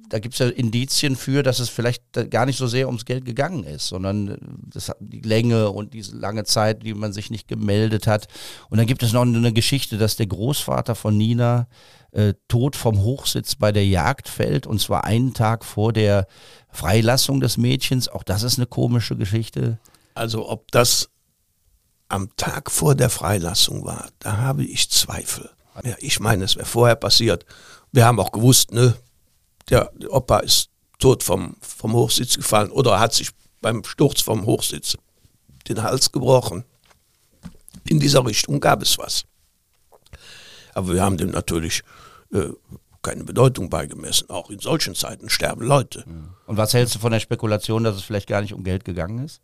[0.10, 3.26] Da gibt es ja Indizien für, dass es vielleicht gar nicht so sehr ums Geld
[3.26, 8.08] gegangen ist, sondern das, die Länge und diese lange Zeit, die man sich nicht gemeldet
[8.08, 8.28] hat.
[8.70, 11.68] Und dann gibt es noch eine Geschichte, dass der Großvater von Nina
[12.12, 16.26] äh, tot vom Hochsitz bei der Jagd fällt und zwar einen Tag vor der
[16.72, 18.08] Freilassung des Mädchens.
[18.10, 19.78] Auch das ist eine komische Geschichte.
[20.16, 21.10] Also ob das
[22.08, 25.52] am Tag vor der Freilassung war, da habe ich Zweifel.
[25.84, 27.46] Ja, ich meine, es wäre vorher passiert.
[27.92, 28.96] Wir haben auch gewusst, ne,
[29.70, 30.70] der Opa ist
[31.00, 33.30] tot vom, vom Hochsitz gefallen oder hat sich
[33.62, 34.98] beim Sturz vom Hochsitz
[35.68, 36.66] den Hals gebrochen.
[37.88, 39.24] In dieser Richtung gab es was.
[40.74, 41.82] Aber wir haben dem natürlich
[42.34, 42.50] äh,
[43.02, 44.30] keine Bedeutung beigemessen.
[44.30, 46.04] Auch in solchen Zeiten sterben Leute.
[46.46, 49.26] Und was hältst du von der Spekulation, dass es vielleicht gar nicht um Geld gegangen
[49.26, 49.42] ist?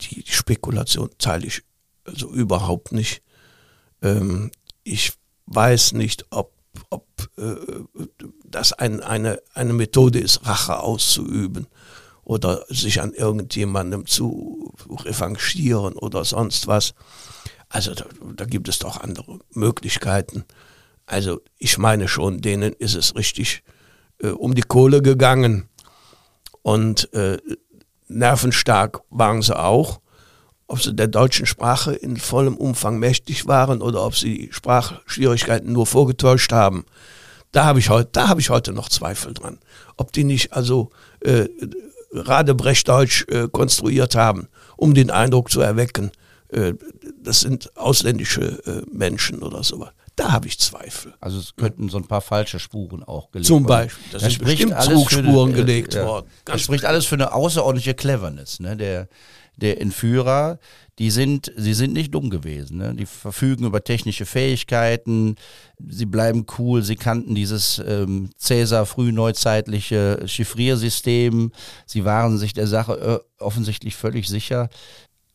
[0.00, 1.62] Die Spekulation teile ich
[2.04, 3.22] also überhaupt nicht.
[4.02, 4.50] Ähm,
[4.82, 5.12] ich
[5.46, 6.52] weiß nicht, ob,
[6.90, 7.54] ob äh,
[8.44, 11.66] das ein, eine, eine Methode ist, Rache auszuüben
[12.22, 16.94] oder sich an irgendjemandem zu revanchieren oder sonst was.
[17.68, 20.44] Also da, da gibt es doch andere Möglichkeiten.
[21.06, 23.62] Also ich meine schon, denen ist es richtig
[24.18, 25.68] äh, um die Kohle gegangen
[26.62, 27.38] und äh,
[28.08, 30.00] nervenstark waren sie auch
[30.66, 35.86] ob sie der deutschen Sprache in vollem Umfang mächtig waren oder ob sie Sprachschwierigkeiten nur
[35.86, 36.84] vorgetäuscht haben.
[37.52, 39.58] Da habe ich heute, da habe ich heute noch Zweifel dran,
[39.96, 40.90] ob die nicht also
[41.20, 41.46] äh,
[42.12, 46.10] Radebrechtdeutsch äh, konstruiert haben, um den Eindruck zu erwecken,
[46.48, 46.74] äh,
[47.22, 49.90] das sind ausländische äh, Menschen oder sowas.
[50.16, 51.12] Da habe ich Zweifel.
[51.20, 54.04] Also es könnten so ein paar falsche Spuren auch gelegt Zum Beispiel.
[54.12, 56.26] Das, das sind bestimmt Zugspuren eine, gelegt ja, worden.
[56.44, 58.60] Ganz das spricht alles für eine außerordentliche Cleverness.
[58.60, 58.76] Ne?
[58.76, 59.08] Der,
[59.56, 60.58] der Entführer,
[60.98, 62.78] die sind, sie sind nicht dumm gewesen.
[62.78, 62.94] Ne?
[62.94, 65.36] Die verfügen über technische Fähigkeiten,
[65.78, 71.52] sie bleiben cool, sie kannten dieses ähm, Cäsar frühneuzeitliche Chiffriersystem,
[71.86, 74.68] sie waren sich der Sache äh, offensichtlich völlig sicher.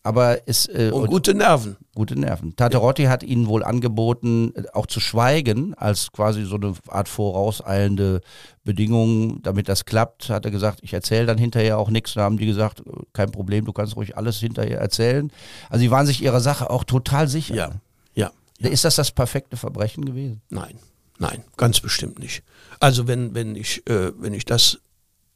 [0.01, 1.75] Aber es äh, und gute Nerven.
[1.93, 2.55] Gute Nerven.
[2.55, 3.09] Taterotti ja.
[3.09, 8.21] hat ihnen wohl angeboten, äh, auch zu schweigen, als quasi so eine Art vorauseilende
[8.63, 10.29] Bedingung, damit das klappt.
[10.29, 12.13] Hat er gesagt, ich erzähle dann hinterher auch nichts.
[12.13, 15.31] Da haben die gesagt, äh, kein Problem, du kannst ruhig alles hinterher erzählen.
[15.69, 17.55] Also sie waren sich ihrer Sache auch total sicher.
[17.55, 17.71] Ja,
[18.15, 18.31] ja.
[18.59, 18.69] ja.
[18.69, 20.41] Ist das das perfekte Verbrechen gewesen?
[20.49, 20.79] Nein,
[21.17, 22.43] nein, ganz bestimmt nicht.
[22.79, 24.79] Also wenn wenn ich äh, wenn ich das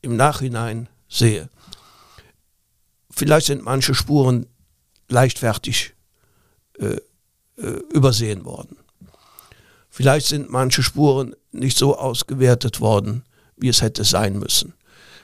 [0.01, 1.49] im Nachhinein sehe,
[3.11, 4.47] vielleicht sind manche Spuren
[5.13, 5.93] leichtfertig
[6.79, 6.97] äh,
[7.57, 8.77] äh, übersehen worden.
[9.89, 13.23] Vielleicht sind manche Spuren nicht so ausgewertet worden,
[13.55, 14.73] wie es hätte sein müssen.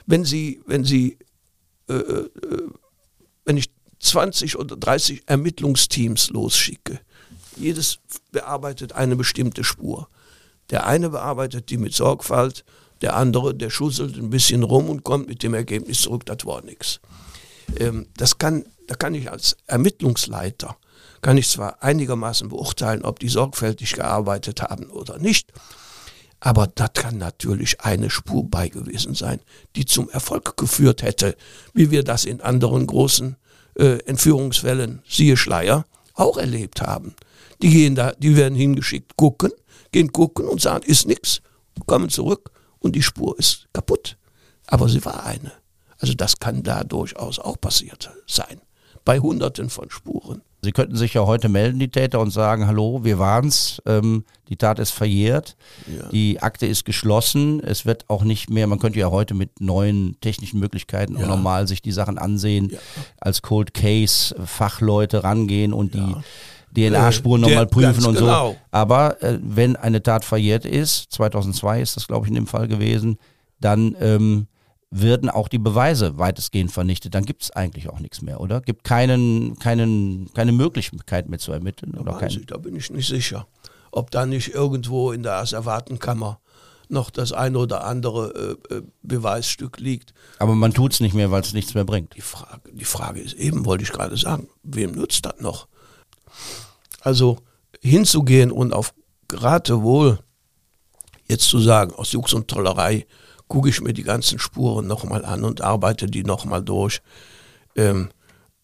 [0.06, 1.18] Wenn Sie, wenn Sie,
[1.88, 2.30] äh, äh,
[3.44, 7.00] wenn ich 20 oder 30 Ermittlungsteams losschicke,
[7.56, 7.98] jedes
[8.30, 10.08] bearbeitet eine bestimmte Spur.
[10.70, 12.64] Der eine bearbeitet die mit Sorgfalt,
[13.02, 16.62] der andere, der schusselt ein bisschen rum und kommt mit dem Ergebnis zurück, das war
[16.62, 17.00] nichts.
[17.78, 20.76] Ähm, das kann da kann ich als Ermittlungsleiter,
[21.22, 25.52] kann ich zwar einigermaßen beurteilen, ob die sorgfältig gearbeitet haben oder nicht,
[26.40, 29.38] aber das kann natürlich eine Spur bei gewesen sein,
[29.76, 31.36] die zum Erfolg geführt hätte,
[31.72, 33.36] wie wir das in anderen großen
[33.78, 37.14] äh, Entführungsfällen, siehe Schleier, auch erlebt haben.
[37.62, 39.52] Die gehen da, die werden hingeschickt, gucken,
[39.92, 41.42] gehen gucken und sagen, ist nix,
[41.86, 42.50] kommen zurück
[42.80, 44.16] und die Spur ist kaputt.
[44.66, 45.52] Aber sie war eine.
[46.00, 48.60] Also das kann da durchaus auch passiert sein.
[49.04, 50.42] Bei hunderten von Spuren.
[50.62, 54.56] Sie könnten sich ja heute melden, die Täter, und sagen, hallo, wir waren's, ähm, die
[54.56, 56.08] Tat ist verjährt, ja.
[56.08, 60.20] die Akte ist geschlossen, es wird auch nicht mehr, man könnte ja heute mit neuen
[60.20, 61.24] technischen Möglichkeiten ja.
[61.24, 62.78] auch normal sich die Sachen ansehen, ja.
[63.18, 66.14] als Cold Case Fachleute rangehen und die
[66.74, 68.50] DNA-Spuren äh, nochmal prüfen und genau.
[68.50, 68.56] so.
[68.70, 72.68] Aber äh, wenn eine Tat verjährt ist, 2002 ist das, glaube ich, in dem Fall
[72.68, 73.18] gewesen,
[73.60, 74.46] dann ähm,
[74.90, 77.14] werden auch die Beweise weitestgehend vernichtet.
[77.14, 78.60] Dann gibt es eigentlich auch nichts mehr, oder?
[78.60, 81.96] Gibt keinen, keinen, keine Möglichkeit mehr zu ermitteln?
[81.96, 83.46] Oder kein ich, da bin ich nicht sicher.
[83.92, 86.40] Ob da nicht irgendwo in der Asservatenkammer
[86.88, 90.12] noch das eine oder andere äh, äh Beweisstück liegt.
[90.40, 92.16] Aber man tut es nicht mehr, weil es nichts mehr bringt.
[92.16, 95.68] Die Frage, die Frage ist eben, wollte ich gerade sagen, wem nutzt das noch?
[97.00, 97.38] Also
[97.80, 98.92] hinzugehen und auf
[99.28, 100.18] Geratewohl
[101.28, 103.06] jetzt zu sagen, aus Jux und Tollerei
[103.50, 107.02] gucke ich mir die ganzen Spuren nochmal an und arbeite die nochmal durch.
[107.76, 108.08] Ähm,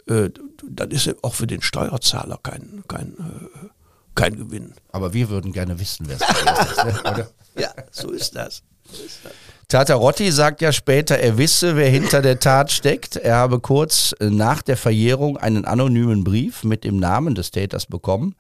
[0.09, 0.31] äh,
[0.67, 3.69] das ist auch für den Steuerzahler kein, kein, äh,
[4.15, 4.75] kein Gewinn.
[4.93, 7.01] Aber wir würden gerne wissen, wer es ist, ne?
[7.01, 7.29] oder?
[7.59, 8.63] ja, so ist das.
[8.91, 9.33] So ist das.
[9.69, 13.17] Tatarotti sagt ja später, er wisse, wer hinter der Tat steckt.
[13.17, 18.37] Er habe kurz nach der Verjährung einen anonymen Brief mit dem Namen des Täters bekommen.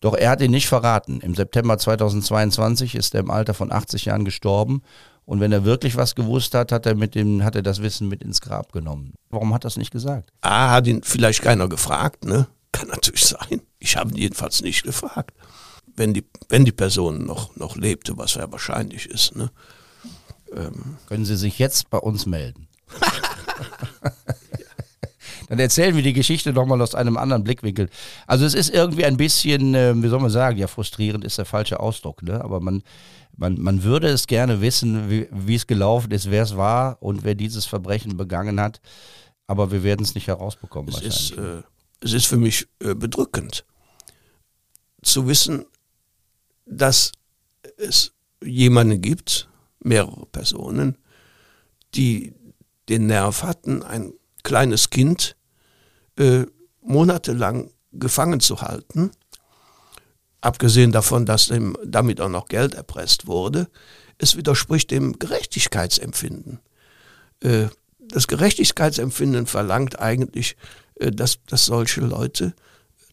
[0.00, 1.20] Doch er hat ihn nicht verraten.
[1.20, 4.82] Im September 2022 ist er im Alter von 80 Jahren gestorben
[5.28, 8.08] und wenn er wirklich was gewusst hat, hat er mit dem, hat er das Wissen
[8.08, 9.12] mit ins Grab genommen.
[9.28, 10.32] Warum hat er das nicht gesagt?
[10.40, 12.46] Ah, hat ihn vielleicht keiner gefragt, ne?
[12.72, 13.60] Kann natürlich sein.
[13.78, 15.36] Ich habe ihn jedenfalls nicht gefragt.
[15.94, 19.50] Wenn die, wenn die Person noch, noch lebte, was ja wahrscheinlich ist, ne?
[20.56, 20.96] Ähm.
[21.08, 22.66] Können Sie sich jetzt bei uns melden?
[25.50, 27.90] Dann erzählen wir die Geschichte nochmal aus einem anderen Blickwinkel.
[28.26, 31.44] Also es ist irgendwie ein bisschen, äh, wie soll man sagen, ja, frustrierend ist der
[31.44, 32.42] falsche Ausdruck, ne?
[32.42, 32.82] Aber man,
[33.38, 37.22] man, man würde es gerne wissen, wie, wie es gelaufen ist, wer es war und
[37.24, 38.80] wer dieses Verbrechen begangen hat.
[39.46, 40.90] Aber wir werden es nicht herausbekommen.
[40.90, 41.62] Es ist, äh,
[42.00, 43.64] es ist für mich äh, bedrückend
[45.02, 45.64] zu wissen,
[46.66, 47.12] dass
[47.76, 48.12] es
[48.42, 49.48] jemanden gibt,
[49.80, 50.98] mehrere Personen,
[51.94, 52.34] die
[52.88, 54.12] den Nerv hatten, ein
[54.42, 55.36] kleines Kind
[56.18, 56.44] äh,
[56.82, 59.12] monatelang gefangen zu halten
[60.40, 63.68] abgesehen davon, dass ihm damit auch noch Geld erpresst wurde,
[64.18, 66.60] es widerspricht dem Gerechtigkeitsempfinden.
[67.40, 67.66] Äh,
[68.00, 70.56] das Gerechtigkeitsempfinden verlangt eigentlich,
[70.96, 72.54] äh, dass, dass solche Leute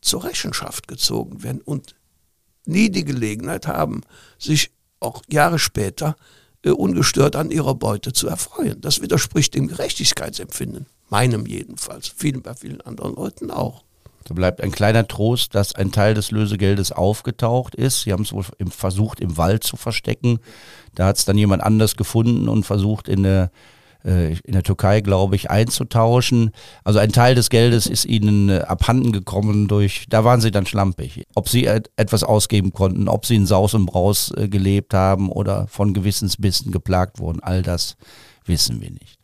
[0.01, 1.95] zur Rechenschaft gezogen werden und
[2.65, 4.01] nie die Gelegenheit haben,
[4.39, 6.15] sich auch Jahre später
[6.63, 8.81] äh, ungestört an ihrer Beute zu erfreuen.
[8.81, 13.83] Das widerspricht dem Gerechtigkeitsempfinden, meinem jedenfalls, vielen bei vielen anderen Leuten auch.
[14.25, 18.01] Da bleibt ein kleiner Trost, dass ein Teil des Lösegeldes aufgetaucht ist.
[18.01, 20.39] Sie haben es wohl im, versucht, im Wald zu verstecken.
[20.95, 23.51] Da hat es dann jemand anders gefunden und versucht, in der,
[24.03, 26.49] äh, in der Türkei, glaube ich, einzutauschen.
[26.83, 30.65] Also ein Teil des Geldes ist ihnen äh, abhanden gekommen durch, da waren sie dann
[30.65, 31.27] schlampig.
[31.35, 35.29] Ob sie et etwas ausgeben konnten, ob sie in Saus und Braus äh, gelebt haben
[35.31, 37.95] oder von Gewissensbissen geplagt wurden, all das
[38.47, 39.14] wissen wir nicht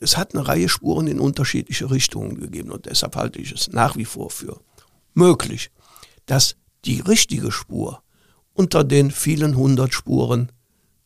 [0.00, 3.96] es hat eine Reihe Spuren in unterschiedliche Richtungen gegeben und deshalb halte ich es nach
[3.96, 4.60] wie vor für
[5.14, 5.70] möglich,
[6.26, 8.02] dass die richtige Spur
[8.54, 10.50] unter den vielen hundert Spuren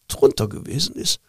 [0.08, 1.20] drunter gewesen ist,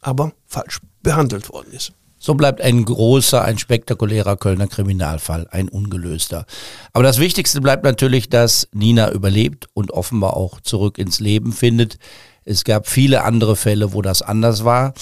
[0.00, 1.92] aber falsch behandelt worden ist.
[2.18, 6.46] So bleibt ein großer, ein spektakulärer Kölner Kriminalfall, ein ungelöster.
[6.94, 11.98] Aber das Wichtigste bleibt natürlich, dass Nina überlebt und offenbar auch zurück ins Leben findet.
[12.46, 14.94] Es gab viele andere Fälle, wo das anders war.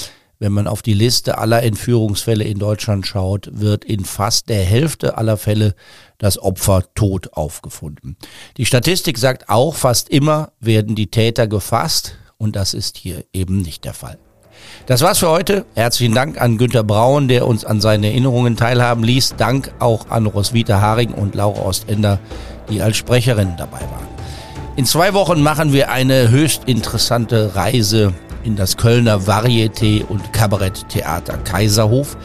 [0.43, 5.17] Wenn man auf die Liste aller Entführungsfälle in Deutschland schaut, wird in fast der Hälfte
[5.17, 5.77] aller Fälle
[6.19, 8.17] das Opfer tot aufgefunden.
[8.57, 13.59] Die Statistik sagt auch, fast immer werden die Täter gefasst und das ist hier eben
[13.59, 14.19] nicht der Fall.
[14.87, 15.65] Das war's für heute.
[15.77, 19.37] Herzlichen Dank an Günter Braun, der uns an seinen Erinnerungen teilhaben ließ.
[19.37, 22.19] Dank auch an Roswitha Haring und Laura Ostender,
[22.69, 24.09] die als Sprecherinnen dabei waren.
[24.75, 28.13] In zwei Wochen machen wir eine höchst interessante Reise
[28.45, 32.17] in das Kölner Varieté- und Kabaretttheater Kaiserhof.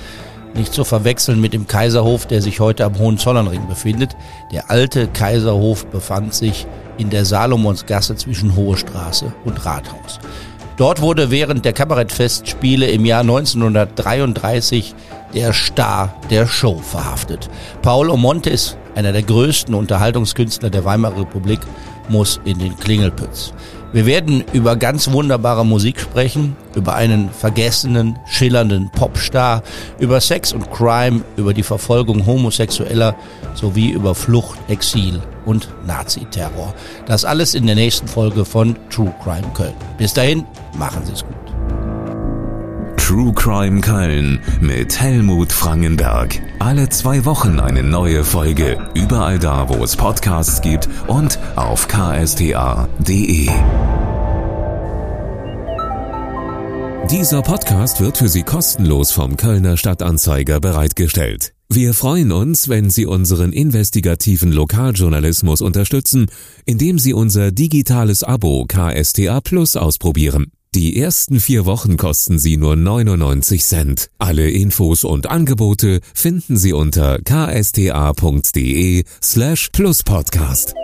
[0.54, 4.16] Nicht zu verwechseln mit dem Kaiserhof, der sich heute am Hohenzollernring befindet.
[4.52, 6.66] Der alte Kaiserhof befand sich
[6.98, 10.20] in der Salomonsgasse zwischen Hohe Straße und Rathaus.
[10.78, 14.94] Dort wurde während der Kabarettfestspiele im Jahr 1933
[15.34, 17.50] der Star der Show verhaftet.
[17.82, 21.60] Paul Omontes, einer der größten Unterhaltungskünstler der Weimarer Republik,
[22.10, 23.54] muss in den Klingelpütz.
[23.94, 29.64] Wir werden über ganz wunderbare Musik sprechen, über einen vergessenen, schillernden Popstar,
[29.98, 33.16] über Sex und Crime, über die Verfolgung Homosexueller
[33.54, 36.74] sowie über Flucht, Exil und Naziterror.
[37.06, 39.74] Das alles in der nächsten Folge von True Crime Köln.
[39.98, 40.44] Bis dahin,
[40.78, 41.47] machen Sie es gut.
[43.08, 46.42] True Crime Köln mit Helmut Frangenberg.
[46.60, 48.90] Alle zwei Wochen eine neue Folge.
[48.96, 53.48] Überall da, wo es Podcasts gibt und auf ksta.de.
[57.10, 61.54] Dieser Podcast wird für Sie kostenlos vom Kölner Stadtanzeiger bereitgestellt.
[61.70, 66.26] Wir freuen uns, wenn Sie unseren investigativen Lokaljournalismus unterstützen,
[66.66, 70.52] indem Sie unser digitales Abo KSTA Plus ausprobieren.
[70.78, 74.12] Die ersten vier Wochen kosten Sie nur 99 Cent.
[74.20, 80.76] Alle Infos und Angebote finden Sie unter ksta.de slash pluspodcast.